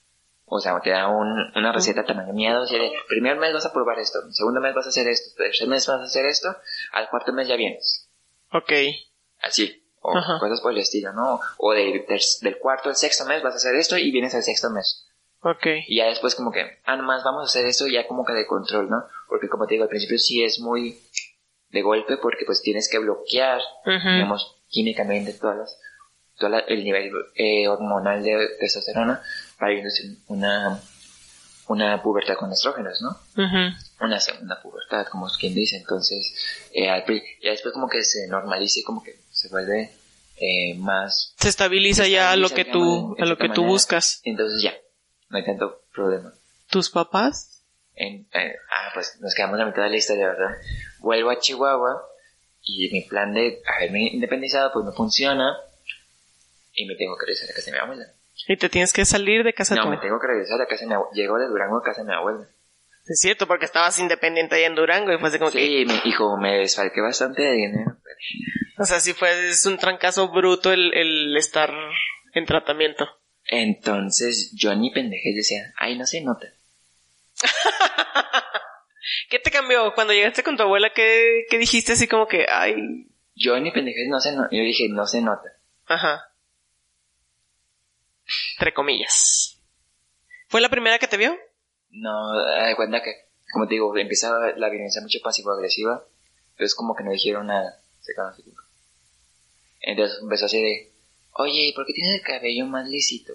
[0.46, 3.72] o sea, te da un, una receta tamaño miedo, así de, primer mes vas a
[3.72, 6.56] probar esto, segundo mes vas a hacer esto, tercer mes vas a hacer esto,
[6.92, 8.08] al cuarto mes ya vienes.
[8.52, 8.72] Ok.
[9.40, 11.40] Así, o cosas por el estilo, ¿no?
[11.58, 15.08] O del cuarto al sexto mes vas a hacer esto y vienes al sexto mes.
[15.86, 18.46] Y ya después como que, ah, nomás vamos a hacer esto ya como que de
[18.46, 19.04] control, ¿no?
[19.28, 20.98] Porque como te digo, al principio sí es muy
[21.70, 25.80] de golpe porque pues tienes que bloquear, digamos, químicamente todas las,
[26.38, 29.22] todo el nivel eh, hormonal de testosterona
[29.60, 29.84] ir
[30.28, 30.80] una,
[31.68, 33.18] una pubertad con estrógenos, ¿no?
[34.00, 35.76] Una segunda pubertad, como quien dice.
[35.76, 36.34] Entonces,
[36.72, 36.86] eh,
[37.42, 39.92] ya después como que se normalice, como que se vuelve
[40.36, 41.34] eh, más...
[41.38, 44.20] Se estabiliza, ya a lo que tú, a lo que tú buscas.
[44.24, 44.74] Entonces ya,
[45.30, 46.32] no hay tanto problema.
[46.70, 47.64] ¿Tus papás?
[47.94, 50.56] En, eh, ah, pues nos quedamos a mitad de la historia, ¿verdad?
[50.98, 52.02] Vuelvo a Chihuahua
[52.62, 55.56] y mi plan de haberme independizado pues no funciona
[56.74, 58.12] y me tengo que regresar a casa de mi abuela.
[58.48, 60.82] ¿Y te tienes que salir de casa de No, me tengo que regresar a casa
[60.82, 61.12] de mi abuela.
[61.14, 62.46] Llego de Durango a casa de mi abuela.
[63.06, 65.92] Es cierto, porque estabas independiente ahí en Durango y fue así como sí, que...
[65.92, 67.96] Sí, hijo, me desfalqué bastante de dinero.
[68.78, 71.72] O sea, sí fue es un trancazo bruto el, el estar
[72.34, 73.08] en tratamiento.
[73.44, 76.48] Entonces yo ni pendejez decía, ay, no se nota.
[79.30, 80.90] ¿Qué te cambió cuando llegaste con tu abuela?
[80.94, 83.08] ¿Qué, qué dijiste así como que, ay?
[83.36, 84.48] Yo ni pendejez no se nota.
[84.50, 85.48] Yo dije, no se nota.
[85.86, 86.32] Ajá.
[88.58, 89.58] Entre comillas.
[90.48, 91.36] ¿Fue la primera que te vio?
[91.90, 93.12] No, de cuenta que,
[93.52, 96.04] como te digo, empezaba la violencia mucho pasivo-agresiva.
[96.52, 97.80] Entonces como que no dijeron nada.
[98.00, 98.44] Se así.
[99.80, 100.92] Entonces empezó así de,
[101.38, 103.34] Oye, ¿por qué tienes el cabello más lisito?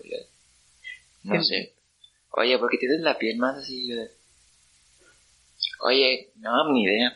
[1.23, 1.75] no sé.
[2.31, 3.87] Oye, ¿por qué tienes la piel más así?
[3.89, 3.95] Yo,
[5.81, 7.15] Oye, no, ni idea.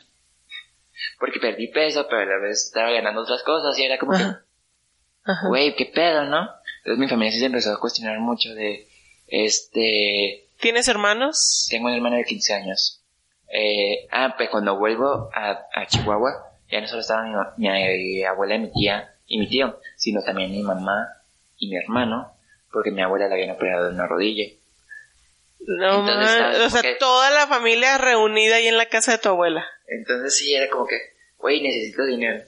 [1.19, 4.23] Porque perdí peso, pero a la vez estaba ganando otras cosas y era como que,
[5.47, 6.49] güey, qué pedo, ¿no?
[6.86, 8.88] Entonces mi familia sí se empezó a cuestionar mucho de,
[9.28, 11.67] Este, ¿Tienes hermanos?
[11.71, 13.02] tengo una hermana de 15 años.
[13.52, 16.32] Eh, ah, pues cuando vuelvo a, a Chihuahua,
[16.69, 20.21] ya no solo estaba mi, mi, eh, abuela y mi tía y mi tío, sino
[20.24, 21.08] también mi mamá
[21.58, 22.32] y mi hermano,
[22.71, 24.45] porque mi abuela le habían operado de una rodilla.
[25.62, 26.38] No, Entonces.
[26.38, 26.95] ¿sabes O sea, qué?
[27.00, 29.65] toda la familia reunida ahí en la casa de tu abuela.
[29.88, 30.98] Entonces sí, era como que,
[31.39, 32.43] güey, necesito dinero.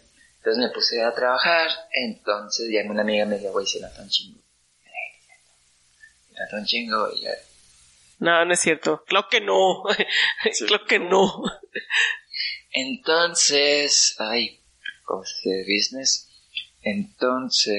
[0.48, 4.08] Entonces me puse a trabajar, entonces ya una amiga me dijo, güey, se nota un
[4.08, 4.40] chingo.
[6.26, 7.32] Se nota un chingo, y ya.
[8.20, 9.04] No, no es cierto.
[9.04, 9.84] Claro que no.
[10.68, 11.44] claro que no.
[12.72, 14.62] Entonces, ay,
[15.04, 16.30] cosas de business.
[16.82, 17.74] Entonces,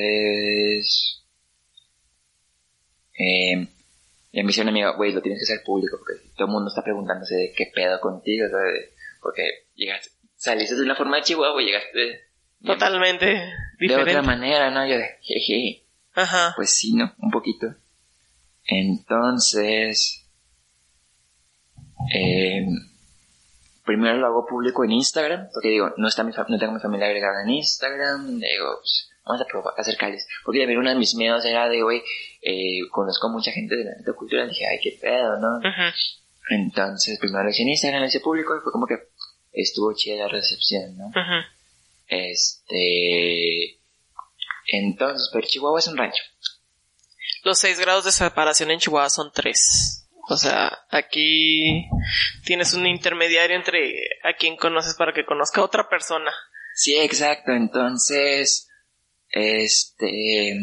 [3.19, 3.67] eh,
[4.31, 6.69] ya me hizo una amiga, güey, lo tienes que hacer público porque todo el mundo
[6.69, 8.91] está preguntándose de qué pedo contigo, ¿sabes?
[9.23, 12.28] Porque llegaste, saliste de una forma de Chihuahua, llegaste
[12.65, 14.87] Totalmente de otra manera, ¿no?
[14.87, 16.53] Yo de, jeje, Ajá.
[16.57, 17.15] pues sí, ¿no?
[17.19, 17.69] Un poquito.
[18.67, 20.27] Entonces,
[22.15, 22.67] eh,
[23.85, 27.07] primero lo hago público en Instagram, porque digo, no está mi no tengo mi familia
[27.07, 30.27] agregada en Instagram, digo, pues, vamos a probar, acercarles.
[30.45, 32.03] Porque también uno de mis miedos era de, güey,
[32.43, 35.61] eh, conozco a mucha gente de la neta cultural, dije, ay, qué pedo, ¿no?
[36.51, 38.97] Entonces, primero lo hice en Instagram, lo hice público, y fue como que
[39.53, 41.07] estuvo chida la recepción, ¿no?
[41.07, 41.58] Ujú.
[42.09, 43.81] Este,
[44.67, 46.23] entonces, pero Chihuahua es un rancho.
[47.45, 50.09] Los seis grados de separación en Chihuahua son tres.
[50.31, 51.89] O sea, aquí
[52.45, 53.95] tienes un intermediario entre
[54.25, 56.31] a quien conoces para que conozca a otra persona.
[56.75, 57.53] Sí, exacto.
[57.53, 58.69] Entonces,
[59.31, 60.59] este,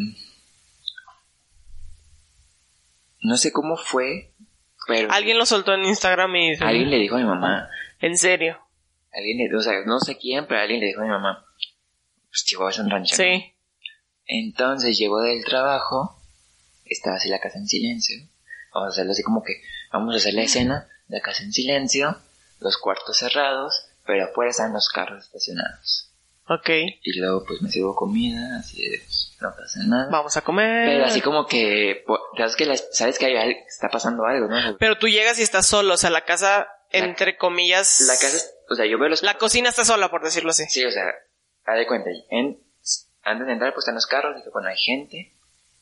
[3.21, 4.35] no sé cómo fue,
[4.87, 6.53] pero Alguien lo soltó en Instagram y...
[6.61, 8.64] alguien le dijo a mi mamá, En serio.
[9.15, 11.45] Alguien le, o sea, no sé quién, pero alguien le dijo a mi mamá,
[12.29, 13.15] pues Chihuahua es un rancho.
[13.15, 13.53] Sí.
[14.27, 16.19] Entonces llegó del trabajo,
[16.85, 18.17] estaba así la casa en silencio,
[18.73, 19.53] vamos a hacerlo así como que,
[19.91, 22.17] vamos a hacer la escena, la casa en silencio,
[22.59, 26.11] los cuartos cerrados, pero afuera están los carros estacionados.
[26.47, 26.69] Ok.
[27.01, 30.09] Y luego pues me sirvo comida, así de, pues, no pasa nada.
[30.11, 30.87] Vamos a comer.
[30.87, 34.77] Pero así como que, po- sabes que, las- sabes que hay está pasando algo, ¿no?
[34.77, 35.95] Pero tú llegas y estás solo.
[35.95, 38.01] O sea, la casa, entre comillas...
[38.01, 40.65] La casa, o sea, yo veo los La cocina está sola, por decirlo así.
[40.69, 41.05] Sí, o sea,
[41.65, 42.59] haz de cuenta, en,
[43.23, 45.33] antes de entrar pues están los carros, y bueno, hay gente,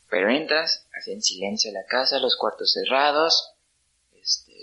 [0.10, 3.54] pero entras, así en silencio la casa, los cuartos cerrados,
[4.22, 4.54] este,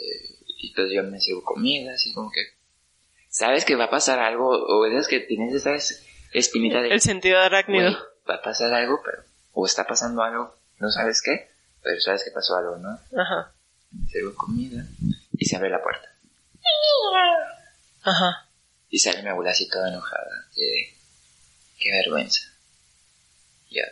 [0.58, 2.40] y entonces yo me sirvo comida, así como que,
[3.28, 7.00] sabes que va a pasar algo, o es que tienes esa es- espinita de, El
[7.00, 7.90] sentido de arácnido.
[7.90, 11.50] "Güey, va a pasar algo, pero, o está pasando algo, no sabes qué,
[11.82, 12.90] pero sabes que pasó algo, ¿no?
[13.20, 13.52] Ajá.
[13.92, 14.84] Me sirvo comida,
[15.32, 16.06] y se abre la puerta,
[18.02, 18.48] Ajá.
[18.88, 20.94] y sale mi abuela así toda enojada, de,
[21.78, 22.42] qué vergüenza.
[23.70, 23.84] Ya,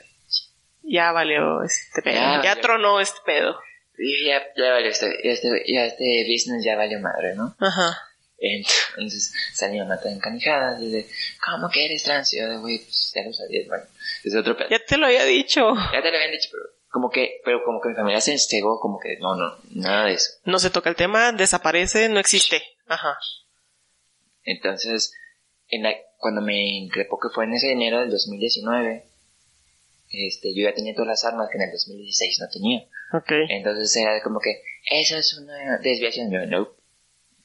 [0.82, 2.14] Ya valió este pedo.
[2.16, 3.60] Ya Ya, tronó este pedo.
[3.98, 7.54] Ya, ya valió este, ya este, ya este business ya valió madre, ¿no?
[7.58, 7.96] Ajá.
[8.40, 11.08] Entonces salió una tan encanijada, de,
[11.44, 12.32] ¿cómo que eres trans?
[12.32, 13.84] Y yo de, güey, pues ya lo sabías, bueno,
[14.22, 14.68] es otro pedo.
[14.68, 15.74] Ya te lo había dicho.
[15.92, 18.78] Ya te lo habían dicho, pero como que, pero como que mi familia se cegó,
[18.80, 20.30] como que, no, no, nada de eso.
[20.44, 22.62] No se toca el tema, desaparece, no existe.
[22.86, 23.18] Ajá.
[24.48, 25.14] Entonces,
[25.68, 29.04] en la, cuando me increpó que fue en ese enero del 2019,
[30.10, 32.88] este, yo ya tenía todas las armas que en el 2016 no tenía.
[33.50, 36.30] Entonces era como que, eso es una desviación.
[36.30, 36.74] Yo, no.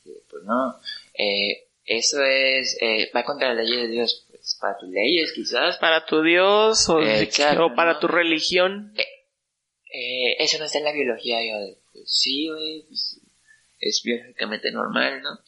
[0.04, 0.80] Pues no.
[1.14, 4.26] Eh, eso es, eh, va contra la ley de Dios.
[4.30, 5.78] Pues para tus leyes, quizás.
[5.80, 8.00] Para tu Dios o, o para ¿no?
[8.00, 8.94] tu religión.
[9.92, 11.44] Eh, eso no está en la biología.
[11.44, 13.20] Yo, pues sí, güey, pues,
[13.80, 15.40] es biológicamente normal, ¿no?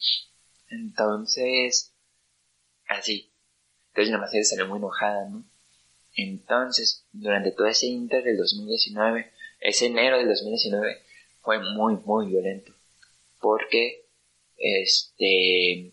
[0.70, 1.92] Entonces,
[2.88, 3.30] así.
[3.88, 5.44] Entonces, nada más ella salió muy enojada, ¿no?
[6.14, 11.02] Entonces, durante todo ese inter del 2019, ese enero del 2019,
[11.42, 12.72] fue muy, muy violento.
[13.40, 14.06] Porque,
[14.56, 15.92] este,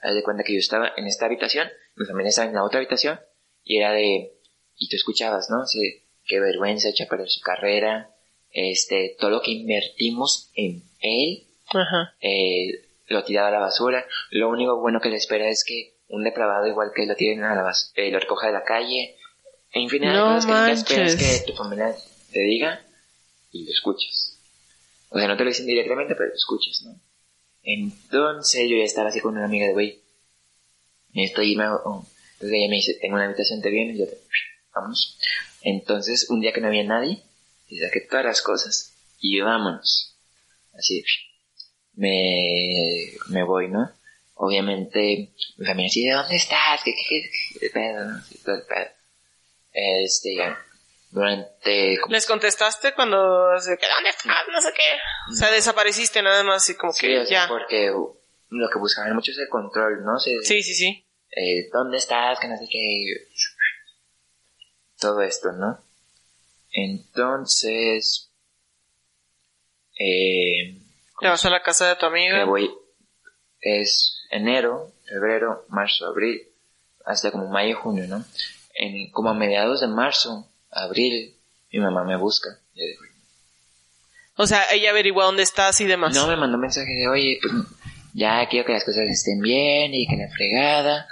[0.00, 2.78] haz de cuenta que yo estaba en esta habitación, mi familia estaba en la otra
[2.78, 3.20] habitación,
[3.64, 4.32] y era de,
[4.76, 5.64] y tú escuchabas, ¿no?
[6.24, 8.10] Qué vergüenza echa para su carrera,
[8.50, 12.14] este, todo lo que invertimos en él, Ajá.
[12.20, 14.04] eh, lo tiraba a la basura.
[14.30, 17.54] Lo único bueno que le espera es que un depravado igual que lo tiren a
[17.54, 19.16] la bas eh, lo recoja de la calle.
[19.72, 21.94] E infinidad No de cosas que nunca esperas que tu familia
[22.32, 22.84] te diga
[23.52, 24.38] y lo escuchas.
[25.08, 26.98] O sea, no te lo dicen directamente, pero lo escuchas, ¿no?
[27.62, 30.02] Entonces yo ya estaba así con una amiga de, güey,
[31.12, 31.74] necesito irme a...
[31.74, 32.06] oh".
[32.34, 33.96] Entonces ella me dice, tengo una habitación, ¿te vienes?
[33.96, 34.18] Y yo, te,
[34.74, 35.18] vamos.
[35.62, 37.22] Entonces, un día que no había nadie,
[37.68, 40.16] y saqué todas las cosas y vámonos.
[40.74, 41.04] Así,
[41.94, 43.90] me, me voy, ¿no?
[44.34, 46.82] Obviamente, mi familia así, ¿de dónde estás?
[46.84, 48.10] ¿Qué, qué, qué, qué pedo?
[48.18, 48.88] Así, todo el pedo.
[49.72, 50.58] Este, ya,
[51.10, 51.96] durante...
[52.08, 54.44] ¿Les contestaste cuando se que dónde estás?
[54.52, 54.82] No sé qué.
[55.30, 57.48] O sea, desapareciste nada más y como Sí, que o sea, ya.
[57.48, 57.86] porque
[58.48, 60.18] lo que buscaban mucho es el control, ¿no?
[60.18, 61.06] Se- Sí, sí, sí.
[61.36, 62.38] eh, ¿Dónde estás?
[62.40, 63.04] Que no sé qué.
[64.98, 65.78] Todo esto, ¿no?
[66.72, 68.30] Entonces...
[69.98, 70.78] Eh,
[71.22, 72.44] Te vas a la casa de tu amiga.
[72.44, 72.70] voy...
[73.60, 76.42] Es enero, febrero, marzo, abril,
[77.04, 78.24] hasta como mayo, junio, ¿no?
[78.74, 81.36] En, como a mediados de marzo, abril,
[81.70, 82.48] mi mamá me busca.
[82.74, 83.02] Yo digo,
[84.36, 86.12] O sea, ella averigua dónde estás y demás.
[86.12, 87.54] No, me mandó un mensaje de, oye, pues
[88.14, 91.06] ya quiero que las cosas estén bien y que la fregada,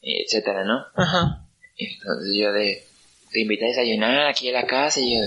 [0.00, 0.86] etcétera, ¿no?
[0.94, 1.46] Ajá.
[1.76, 2.86] Entonces yo de,
[3.32, 5.20] te invité a desayunar aquí a la casa y yo,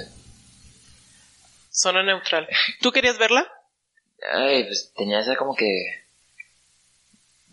[1.69, 2.47] Zona neutral.
[2.81, 3.51] ¿Tú querías verla?
[4.33, 5.67] Ay, pues tenía esa como que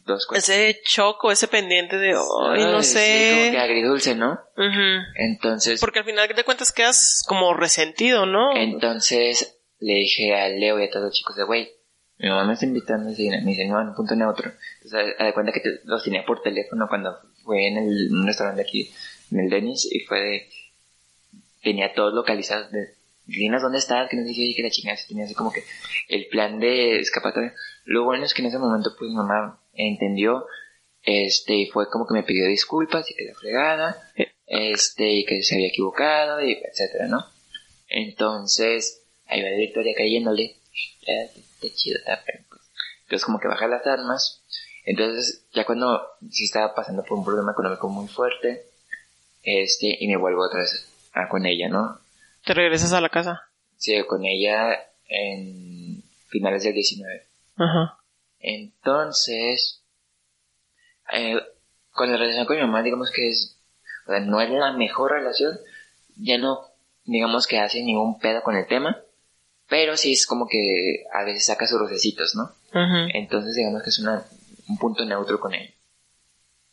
[0.07, 0.49] dos cosas.
[0.49, 3.59] Ese choco, ese pendiente de, ay, no sí, como que sé.
[3.59, 4.33] agridulce, ¿no?
[4.57, 5.05] Ujú.
[5.17, 8.57] Entonces, Porque al final de cuentas quedas como resentido, ¿no?
[8.57, 11.71] entonces le dije a Leo y a todos los chicos de, güey,
[12.19, 14.53] mi mamá me está invitando desayunar, me dice, no, en punto neutro.
[14.87, 18.27] Sea, a de cuenta que te- los tenía por teléfono cuando fue en el un
[18.27, 18.93] restaurante aquí,
[19.31, 20.51] en el Denis, y fue de,
[21.63, 22.95] tenía todos localizados de,
[23.39, 24.09] Dinas, ¿dónde estás?
[24.09, 25.63] Que no y que la chingada, tenía así como que
[26.09, 27.55] el plan de escapatoria.
[27.85, 30.47] Lo bueno es que en ese momento, pues, mi mamá entendió,
[31.03, 34.13] este, y fue como que me pidió disculpas y que la fregada,
[34.47, 37.25] este, y que se había equivocado, y etcétera, ¿no?
[37.89, 40.57] Entonces, ahí va la Victoria cayéndole,
[41.03, 41.99] está chido.
[43.03, 44.43] Entonces, como que baja las armas,
[44.85, 48.67] entonces, ya cuando sí estaba pasando por un problema económico muy fuerte,
[49.43, 50.87] este, y me vuelvo otra vez
[51.31, 52.01] con ella, ¿no?
[52.45, 53.43] Te regresas a la casa.
[53.77, 57.27] Sí, con ella en finales del 19.
[57.57, 57.99] Ajá.
[58.39, 59.83] Entonces,
[61.13, 61.41] eh,
[61.93, 63.59] con la relación con mi mamá, digamos que es,
[64.07, 65.59] o sea, no es la mejor relación,
[66.17, 66.61] ya no,
[67.05, 68.97] digamos que hace ningún pedo con el tema,
[69.69, 72.45] pero sí es como que a veces saca sus rocecitos, ¿no?
[72.71, 73.11] Ujú.
[73.15, 74.25] Entonces, digamos que es una,
[74.69, 75.73] un punto neutro con ella.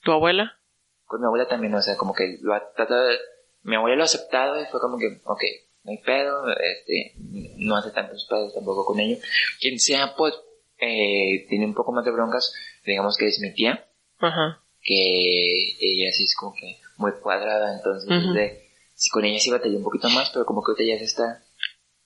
[0.03, 0.58] ¿Tu abuela?
[1.06, 3.17] Con mi abuela también, o sea, como que lo ha tratado de-
[3.63, 5.41] mi abuela lo ha aceptado y fue como que, ok,
[5.84, 7.13] no hay pedo, este,
[7.58, 9.17] no hace tantos pedos tampoco con ello.
[9.60, 10.34] Quien sea, pues,
[10.80, 12.54] eh, tiene un poco más de broncas,
[12.86, 13.88] digamos que es mi tía,
[14.20, 14.62] Ajá.
[14.82, 19.78] que ella sí es como que muy cuadrada, entonces, de- sí, con ella sí batallé
[19.78, 21.43] un poquito más, pero como que ahorita ya se está,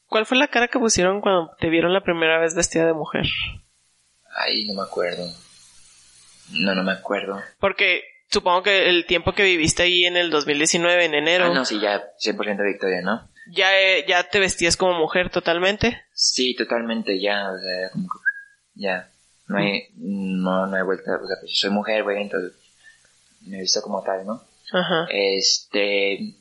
[0.08, 3.24] ¿Cuál fue la cara que pusieron cuando te vieron la primera vez vestida de mujer?
[4.36, 5.26] ay, no me acuerdo.
[6.52, 7.40] No, no me acuerdo.
[7.62, 11.66] Porque supongo que el tiempo que viviste ahí en el 2019, en enero, Ah, no,
[11.66, 13.30] sí, ya 100% Victoria, ¿no?
[13.52, 16.02] ya, eh, ya te vestías como mujer totalmente.
[16.14, 19.10] Sí, totalmente, ya, o sea, como que, ya,
[19.48, 22.54] no hay, no, no hay vuelta, o sea, pues soy mujer, güey, entonces
[23.48, 24.42] me he visto como tal, ¿no?
[24.72, 25.08] Ajá.
[25.12, 26.36] Este,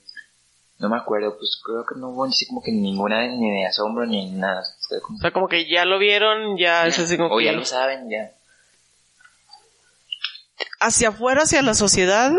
[0.78, 4.06] no me acuerdo, pues creo que no hubo así como que ninguna, ni de asombro,
[4.06, 4.62] ni nada,
[5.02, 7.46] como- O sea, como que ya lo vieron, ya es así como o que...
[7.46, 8.30] ya lo saben, ya.
[10.80, 12.32] Hacia afuera, hacia la sociedad,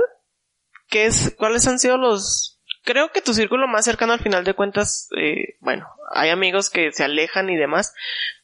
[0.89, 2.59] ¿qué es, ¿cuáles han sido los...
[2.83, 6.91] Creo que tu círculo más cercano al final de cuentas, eh, bueno, hay amigos que
[6.91, 7.93] se alejan y demás,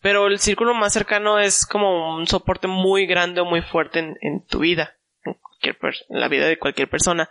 [0.02, 4.18] pero el círculo más cercano es como un soporte muy grande o muy fuerte en,
[4.22, 5.78] en tu vida, en, cualquier
[6.10, 7.28] en la vida de cualquier persona.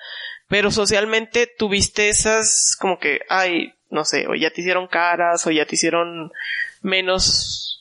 [0.49, 5.51] Pero socialmente tuviste esas como que, ay, no sé, o ya te hicieron caras, o
[5.51, 6.33] ya te hicieron
[6.83, 7.76] menos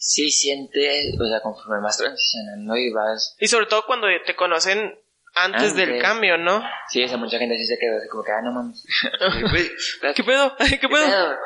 [0.00, 4.96] Sí sientes, o sea, conforme vas transicionando y vas, Y sobre todo cuando te conocen
[5.34, 6.02] antes del Antes.
[6.02, 6.62] cambio, ¿no?
[6.88, 8.84] sí, o sea, mucha gente sí se quedó así como que, ah, no mames.
[10.14, 10.56] ¿Qué pedo?
[10.80, 11.36] ¿Qué pedo?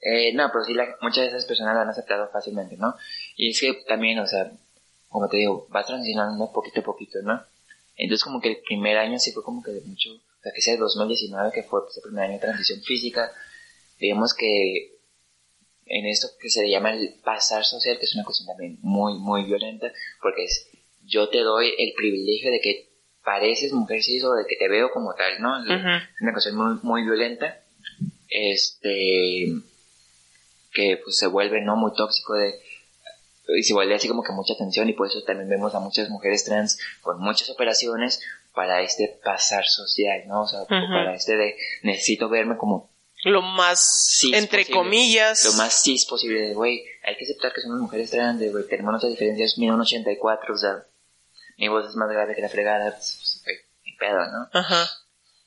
[0.00, 2.94] Eh, no, pero sí, la- muchas de esas personas lo han aceptado fácilmente, ¿no?
[3.36, 4.50] Y es que también, o sea,
[5.08, 7.42] como te digo, vas transicionando poquito a poquito, ¿no?
[7.96, 10.60] Entonces como que el primer año sí fue como que de mucho, o sea, que
[10.60, 13.32] sea el 2019, que fue pues, el primer año de transición física,
[13.98, 14.97] digamos que
[15.88, 19.18] en esto que se le llama el pasar social, que es una cuestión también muy,
[19.18, 20.68] muy violenta, porque es,
[21.04, 22.88] yo te doy el privilegio de que
[23.24, 25.62] pareces mujer cis o de que te veo como tal, ¿no?
[25.62, 27.60] Es una cuestión muy, muy violenta,
[28.28, 29.52] este,
[30.72, 31.76] que pues se vuelve, ¿no?
[31.76, 32.54] Muy tóxico de,
[33.56, 36.10] y se vuelve así como que mucha tensión y por eso también vemos a muchas
[36.10, 38.20] mujeres trans con muchas operaciones
[38.54, 40.42] para este pasar social, ¿no?
[40.42, 40.68] O sea, Ujú.
[40.68, 42.90] para este de necesito verme como
[43.24, 45.44] Lo más, cis entre posible, comillas.
[45.44, 48.92] lo más cis posible de, güey, hay que aceptar que somos mujeres trans, güey, tenemos
[48.92, 50.84] nuestras diferencias, mido un 84, o sea,
[51.56, 54.48] mi voz es más grave que la fregada, pues, pues, güey, ni pedo, ¿no?
[54.52, 54.88] Ajá.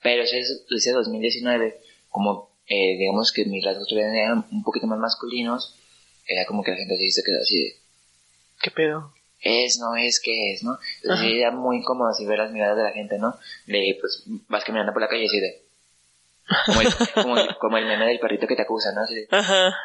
[0.04, 5.76] Pero ese, ese 2019, como eh, digamos que mis rasgos eran un poquito más masculinos,
[6.28, 7.76] era como que la gente se quedó así de,
[8.62, 9.14] ¿Qué pedo?
[9.42, 10.74] es, no es, que es, ¿no?
[10.74, 10.82] Ajá.
[11.02, 13.36] Entonces era muy incómodo así ver las miradas de la gente, ¿no?
[13.66, 15.64] De, pues, vas caminando por la calle y así de,
[16.66, 19.02] Como el, como, el- como el meme del perrito que te acusa, ¿no?
[19.38, 19.76] Ajá.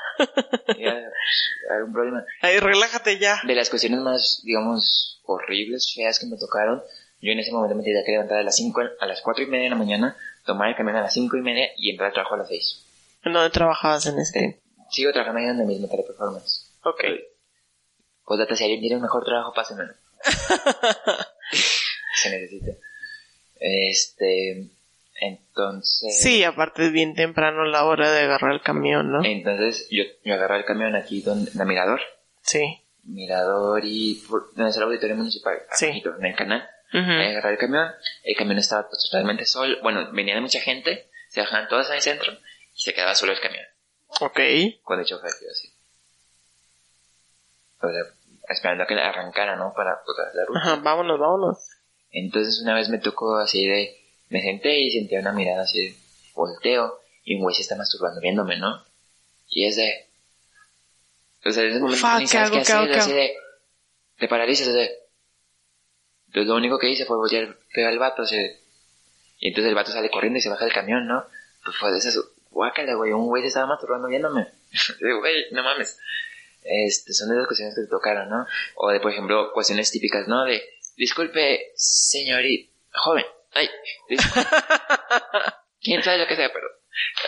[0.78, 2.24] "Ya, hay un problema.
[2.42, 3.40] Ahí, relájate ya.
[3.44, 6.82] De las cuestiones más, digamos, horribles, feas que me tocaron,
[7.20, 9.46] yo en ese momento me tenía que levantar a las 5, a las 4 y
[9.46, 12.14] media de la mañana, tomar el camión a las 5 y media y entrar al
[12.14, 12.82] trabajo a las 6.
[13.24, 14.58] ¿En dónde trabajabas en este tiempo?
[14.90, 16.70] Sigo trabajando ahí en el mismo teleperformance.
[16.84, 17.02] Ok.
[18.24, 19.92] Pues data, si alguien tiene un mejor trabajo, pásenmelo.
[22.14, 22.72] Se necesita.
[23.58, 24.68] Este,
[25.20, 26.20] entonces...
[26.22, 29.24] Sí, aparte es bien temprano la hora de agarrar el camión, ¿no?
[29.24, 32.00] Entonces yo, yo agarré el camión aquí donde, en la Mirador.
[32.42, 32.82] Sí.
[33.04, 34.22] Mirador y...
[34.28, 35.58] por- donde está el auditorio municipal.
[35.72, 35.86] Sí.
[35.86, 36.68] abajito, en el canal.
[36.92, 37.10] Ujú.
[37.10, 37.88] Ahí agarré el camión.
[38.24, 39.76] El camión estaba pues, totalmente solo.
[39.82, 41.08] Bueno, venía mucha gente.
[41.28, 42.32] Se bajaban todas en el centro.
[42.74, 43.64] Y se quedaba solo el camión.
[44.20, 44.40] Ok.
[44.82, 45.72] Con el chofer, yo así.
[47.82, 48.02] O sea,
[48.48, 49.72] esperando a que arrancara, ¿no?
[49.74, 50.60] Para pues, la ruta.
[50.60, 51.58] Ajá, vámonos, vámonos.
[52.10, 53.94] Entonces una vez me tocó así de...
[54.28, 55.96] Me senté y sentía una mirada así
[56.34, 57.00] volteo.
[57.24, 58.84] Y un güey se está masturbando viéndome, ¿no?
[59.48, 60.08] Y es de...
[61.44, 63.34] O sea, en ese momento Fuck, ni sabes ¿qué hacer, así de...
[64.18, 64.90] Te paralizas, así de...
[66.28, 68.60] Entonces lo único que hice fue voltear pegar al vato, así de...
[69.38, 71.26] Y entonces el vato sale corriendo y se baja del camión, ¿no?
[71.64, 72.18] Pues fue de esas...
[72.50, 74.46] Guácala, güey, un güey se estaba masturbando viéndome.
[75.00, 75.98] Güey, no mames.
[76.62, 78.46] Este, son de las cuestiones que te tocaron, ¿no?
[78.76, 80.44] O de, por ejemplo, cuestiones típicas, ¿no?
[80.44, 80.62] De,
[80.96, 83.24] disculpe, señorita, joven,
[83.56, 83.68] ay,
[85.82, 86.66] quién sabe lo que sea, pero...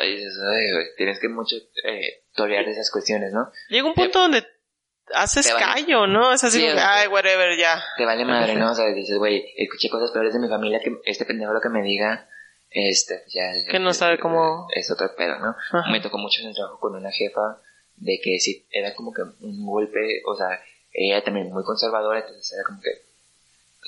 [0.00, 3.50] Ay, ay, güey, tienes que mucho eh, tolerar esas cuestiones, ¿no?
[3.68, 4.46] Llega un punto donde
[5.12, 5.64] haces vale.
[5.64, 6.32] callo, ¿no?
[6.32, 7.82] Es así Sí, como, ay, whatever, ya.
[7.98, 8.70] Te vale madre, ¿no?
[8.72, 11.68] O sea, dices, güey, escuché cosas peores de mi familia que este pendejo lo que
[11.68, 12.28] me diga,
[12.70, 13.52] este, pues ya...
[13.70, 15.54] Que no sabe cómo- Es otro pedo, ¿no?
[15.72, 15.90] Ajá.
[15.90, 17.60] Me tocó mucho en el trabajo con una jefa
[17.96, 20.60] de que sí, era como que un golpe, o sea,
[20.92, 22.90] ella también muy conservadora, entonces era como que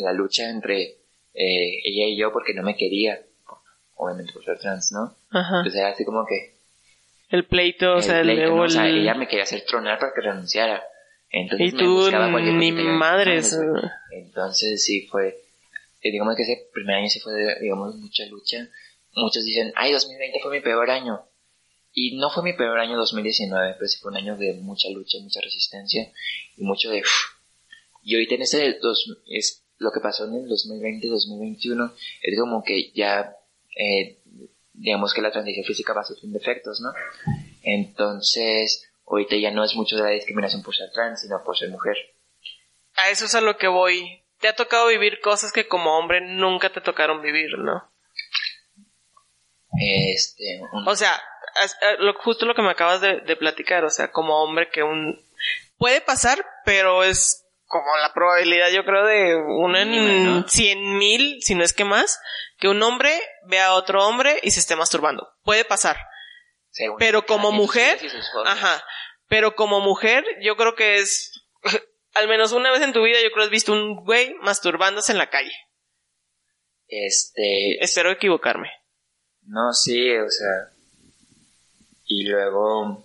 [0.03, 0.97] la lucha entre
[1.35, 3.21] eh, ella y yo porque no me quería,
[3.97, 5.15] obviamente por ser trans, ¿no?
[5.31, 5.59] Ajá.
[5.59, 6.55] Entonces era así como que...
[7.29, 8.63] El pleito, o sea, el, pleito, ¿no?
[8.63, 10.83] o sea, el- ella me quería hacer tronar para que renunciara.
[11.31, 12.55] Entonces Y me tú buscaba cualquier.
[12.85, 13.83] "Mames, güey".
[14.13, 15.29] Entonces sí fue,
[16.03, 18.69] eh, digamos que ese primer año sí fue, digamos, mucha lucha.
[19.15, 21.21] Muchos dicen, ay, 2020 fue mi peor año.
[21.93, 25.19] Y no fue mi peor año 2019, pero sí fue un año de mucha lucha,
[25.21, 26.11] mucha resistencia
[26.57, 27.01] y mucho de...
[27.01, 27.09] "Uf".
[28.03, 32.93] Y ahorita en este dos, es lo que pasó en el 2020-2021 es como que
[32.93, 33.35] ya,
[33.77, 34.19] eh,
[34.75, 36.93] digamos que la transición física va sufriendo defectos, ¿no?
[37.63, 41.71] Entonces, ahorita ya no es mucho de la discriminación por ser trans, sino por ser
[41.71, 41.97] mujer.
[42.95, 44.23] A eso es a lo que voy.
[44.39, 47.91] Te ha tocado vivir cosas que como hombre nunca te tocaron vivir, ¿no?
[49.79, 54.11] Este, un- O sea, eh, justo lo que me acabas de, de platicar, o sea,
[54.13, 55.19] como hombre que un...
[55.79, 61.55] Puede pasar, pero es como la probabilidad, yo creo, de Mínima, en cien mil, si
[61.55, 62.19] no es que más,
[62.59, 63.17] que un hombre
[63.47, 65.29] vea a otro hombre y se esté masturbando.
[65.45, 65.97] Puede pasar.
[66.73, 67.99] según- pero como mujer.
[68.45, 68.83] Ajá.
[69.29, 71.33] Pero como mujer, yo creo que es...
[72.15, 75.13] Al menos una vez en tu vida, yo creo que has visto un güey masturbándose
[75.13, 75.53] en la calle.
[76.89, 78.71] Este, Espero equivocarme.
[79.47, 80.73] no, sí, o sea,
[82.07, 83.05] y luego,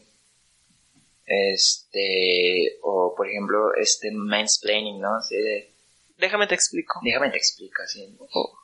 [1.25, 5.15] este, o por ejemplo, este mansplaining, ¿no?
[5.15, 5.71] Así de,
[6.17, 6.99] Déjame te explico.
[7.03, 8.17] déjame te explico, así,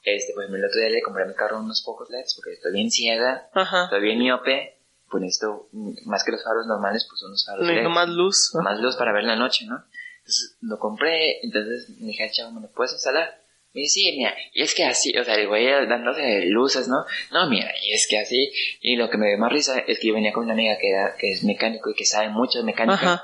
[0.06, 2.72] este, pues el otro día le compré a mi carro unos focos LEDs porque estoy
[2.72, 3.86] bien ciega, Ajá.
[3.86, 4.78] estoy bien miope,
[5.10, 5.68] pues necesito,
[6.06, 7.94] más que los faros normales, pues unos faros Necesito LED.
[7.96, 8.52] más luz.
[8.64, 9.84] más luz para ver la noche, ¿no?
[10.20, 13.41] Entonces lo compré, entonces me dije chavo, ¿me lo puedes instalar?
[13.74, 17.06] Sí, mira, y es que así, o sea, el güey dándose luces, ¿no?
[17.32, 18.52] No, mira, y es que así,
[18.82, 20.90] y lo que me dio más risa es que yo venía con una amiga que,
[20.90, 23.24] era, que es mecánico y que sabe mucho de mecánica, Ajá.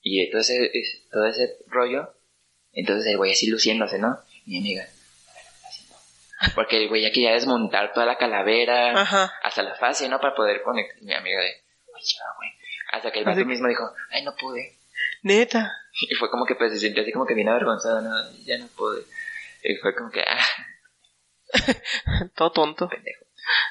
[0.00, 2.12] y entonces es- todo ese rollo,
[2.72, 4.18] entonces el güey así luciéndose, ¿no?
[4.46, 4.84] Mi amiga,
[6.56, 9.32] porque el güey ya quería desmontar toda la calavera, Ajá.
[9.44, 10.20] hasta la fase, ¿no?
[10.20, 11.46] Para poder conectar, mi amiga de,
[11.94, 12.50] oye, güey,
[12.92, 14.76] hasta que el vato mismo dijo, ay, no pude.
[15.22, 15.70] Neta.
[16.10, 18.10] Y fue como que pues se sintió así como que bien avergonzado, no,
[18.44, 19.02] ya no pude.
[19.62, 20.44] Y fue como que, ah,
[22.36, 22.88] Todo tonto.
[22.88, 23.24] pendejo.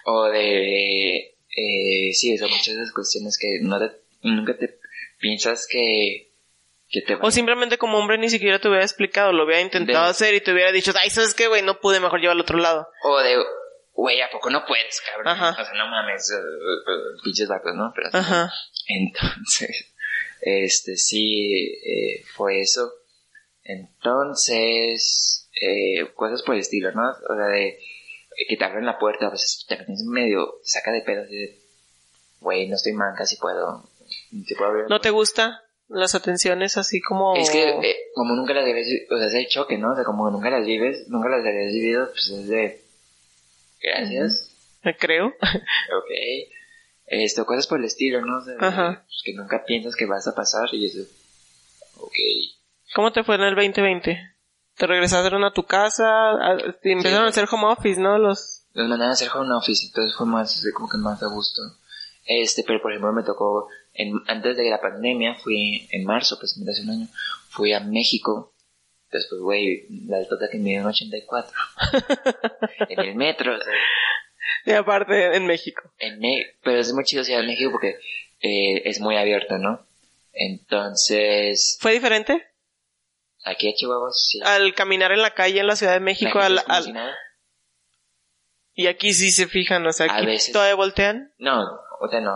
[0.06, 4.80] O de, eh, sí, son muchas de esas cuestiones que no te- nunca te
[5.20, 6.32] piensas que,
[6.90, 10.06] que te van O simplemente como hombre ni siquiera te hubiera explicado, lo hubiera intentado
[10.06, 11.62] De- hacer y te hubiera dicho, ay, ¿sabes qué, güey?
[11.62, 12.88] No pude, mejor llevar al otro lado.
[13.04, 13.38] O de,
[13.94, 15.28] güey, ¿a poco no puedes, cabrón?
[15.30, 15.52] Ajá.
[15.62, 17.92] O sea, no mames, eh, eh, pinches vacos, ¿no?
[17.96, 18.52] Pero, Ajá.
[18.88, 19.94] Entonces,
[20.42, 22.92] este sí, eh, fue eso.
[23.72, 27.10] Entonces, eh, cosas por el estilo, ¿no?
[27.10, 27.80] O sea, de
[28.48, 31.24] que te abren la puerta, a veces también es medio, te saca de pedo
[32.40, 33.88] güey, no estoy manca, si puedo,
[34.46, 37.36] si puedo abrir ¿No te gusta las atenciones así como...
[37.36, 39.92] es que eh, como nunca las debes, o sea, es el choque, ¿no?
[39.92, 42.82] O sea, como nunca las vives, nunca las habías vivido, pues es de
[43.82, 44.52] gracias.
[44.84, 45.28] Me creo.
[45.98, 46.12] Ok.
[47.06, 48.38] Esto, cosas por el estilo, ¿no?
[48.38, 49.04] O sea, Ajá.
[49.06, 51.02] pues, que nunca piensas que vas a pasar y eso.
[51.98, 52.16] Ok.
[52.96, 54.20] ¿Cómo te fue en el 2020?
[54.76, 56.34] ¿Te regresaron a tu casa?
[56.82, 58.18] Te Empezaron a hacer home office, ¿no?
[58.18, 58.66] Los...
[58.74, 61.62] Nos mandaron a hacer home office, entonces fue más, como que más a gusto.
[62.26, 66.56] Este, pero por ejemplo me tocó, en, antes de la pandemia, fui en marzo, pues
[66.70, 67.08] hace un año,
[67.50, 68.54] fui a México.
[69.10, 71.52] Pues, güey, la altura que me dio en 84.
[72.90, 73.74] en el metro, o sea,
[74.66, 75.82] Y aparte en México.
[76.00, 78.00] en Me- pero es muy chido Ciudad de México porque
[78.42, 79.86] eh, es muy abierto, ¿no?
[80.34, 82.48] Entonces, ¿Fue diferente?
[83.44, 84.40] Aquí a Chihuahua sí.
[84.44, 87.16] Al caminar en la calle en la Ciudad de México, al, al- si nada.
[88.74, 90.54] y aquí sí se fijan, o sea, A aquí veces.
[90.54, 91.34] todavía voltean.
[91.38, 91.62] No,
[92.00, 92.34] o sea, no,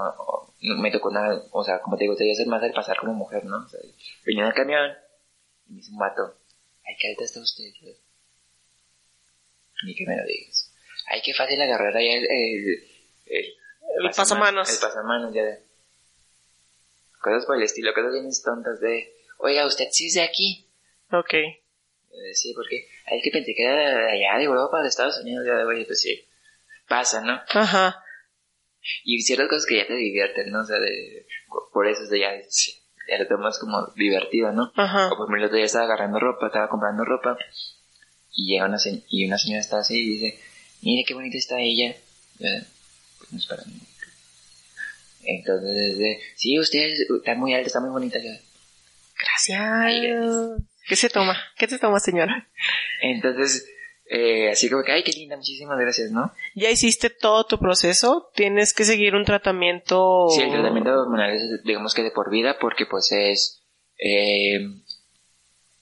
[0.61, 2.73] no me tocó nada, o sea, como te digo, te voy a hacer más el
[2.73, 3.57] pasar como mujer, ¿no?
[3.65, 3.79] O sea,
[4.25, 4.91] venía en el camión
[5.67, 6.37] y me dice un vato,
[6.85, 7.65] ay, qué alta está usted.
[7.81, 7.91] Yo,
[9.85, 10.71] Ni que me lo digas.
[11.07, 12.83] Ay, qué fácil agarrar ahí el, el,
[13.27, 13.45] el,
[14.05, 14.69] El pasamanos.
[14.73, 15.63] El pasamanos, ya de...
[17.21, 20.64] Cosas por el estilo, cosas bien tontas de, oiga, usted sí es de aquí.
[21.11, 21.33] Ok.
[21.33, 25.19] Eh, sí, porque, ay, es que pensé que era de allá, de Europa, de Estados
[25.21, 26.25] Unidos, ya de, oye, pues sí,
[26.87, 27.39] pasa, ¿no?
[27.49, 28.01] Ajá.
[29.03, 30.61] Y ciertas cosas que ya te divierten, ¿no?
[30.61, 31.25] O sea, de,
[31.73, 32.73] por eso es de ya, sí,
[33.09, 34.71] ya lo tomas como divertido, ¿no?
[34.75, 35.07] Ajá.
[35.07, 37.37] O por ejemplo, el otro día estaba agarrando ropa, estaba comprando ropa,
[38.31, 40.39] y llega una, se- y una señora está así y dice,
[40.81, 41.95] mire qué bonita está ella.
[42.37, 43.79] Pues no es para mí.
[45.23, 48.19] Entonces, sí, usted está muy alta, está muy bonita.
[48.19, 48.29] Yo,
[49.17, 50.61] Gracias.
[50.88, 51.36] ¿Qué se toma?
[51.57, 52.47] ¿Qué te toma, señora?
[53.01, 53.67] Entonces,
[54.09, 56.31] eh, así como que, ay, qué linda, muchísimas gracias, ¿no?
[56.55, 58.29] ¿Ya hiciste todo tu proceso?
[58.36, 60.27] ¿Tienes que seguir un tratamiento?
[60.29, 63.63] Sí, el tratamiento hormonal es, digamos que de por vida, porque pues es,
[63.97, 64.59] eh,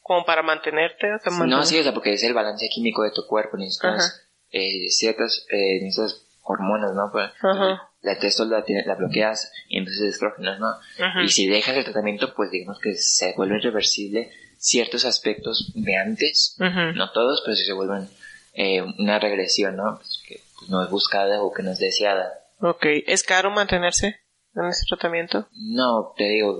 [0.01, 1.13] Como para mantenerte.
[1.13, 3.57] o sea, No, mantener- sí, o sea, porque es el balance químico de tu cuerpo.
[3.57, 7.11] Necesitas eh, ciertas eh, necesitas hormonas, ¿no?
[7.13, 7.89] Ajá.
[8.01, 10.67] La testo la, la bloqueas y entonces estrógenos, ¿no?
[11.23, 14.29] Y si dejas el tratamiento, pues digamos que se vuelve irreversible
[14.63, 16.55] ciertos aspectos de antes.
[16.57, 18.09] No todos, pero sí se vuelven
[18.53, 19.97] eh, una regresión, ¿no?
[19.97, 22.31] Pues que pues, no es buscada o que no es deseada.
[22.61, 22.85] Ok.
[23.07, 24.21] ¿Es caro mantenerse
[24.55, 25.47] en ese tratamiento?
[25.51, 26.59] No, te digo,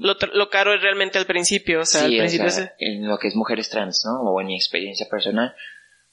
[0.00, 3.08] Lo, caro es realmente al principio, o sea, sí, al o principio sea, es- en
[3.08, 4.20] lo que es mujeres trans, ¿no?
[4.20, 5.54] O en mi experiencia personal,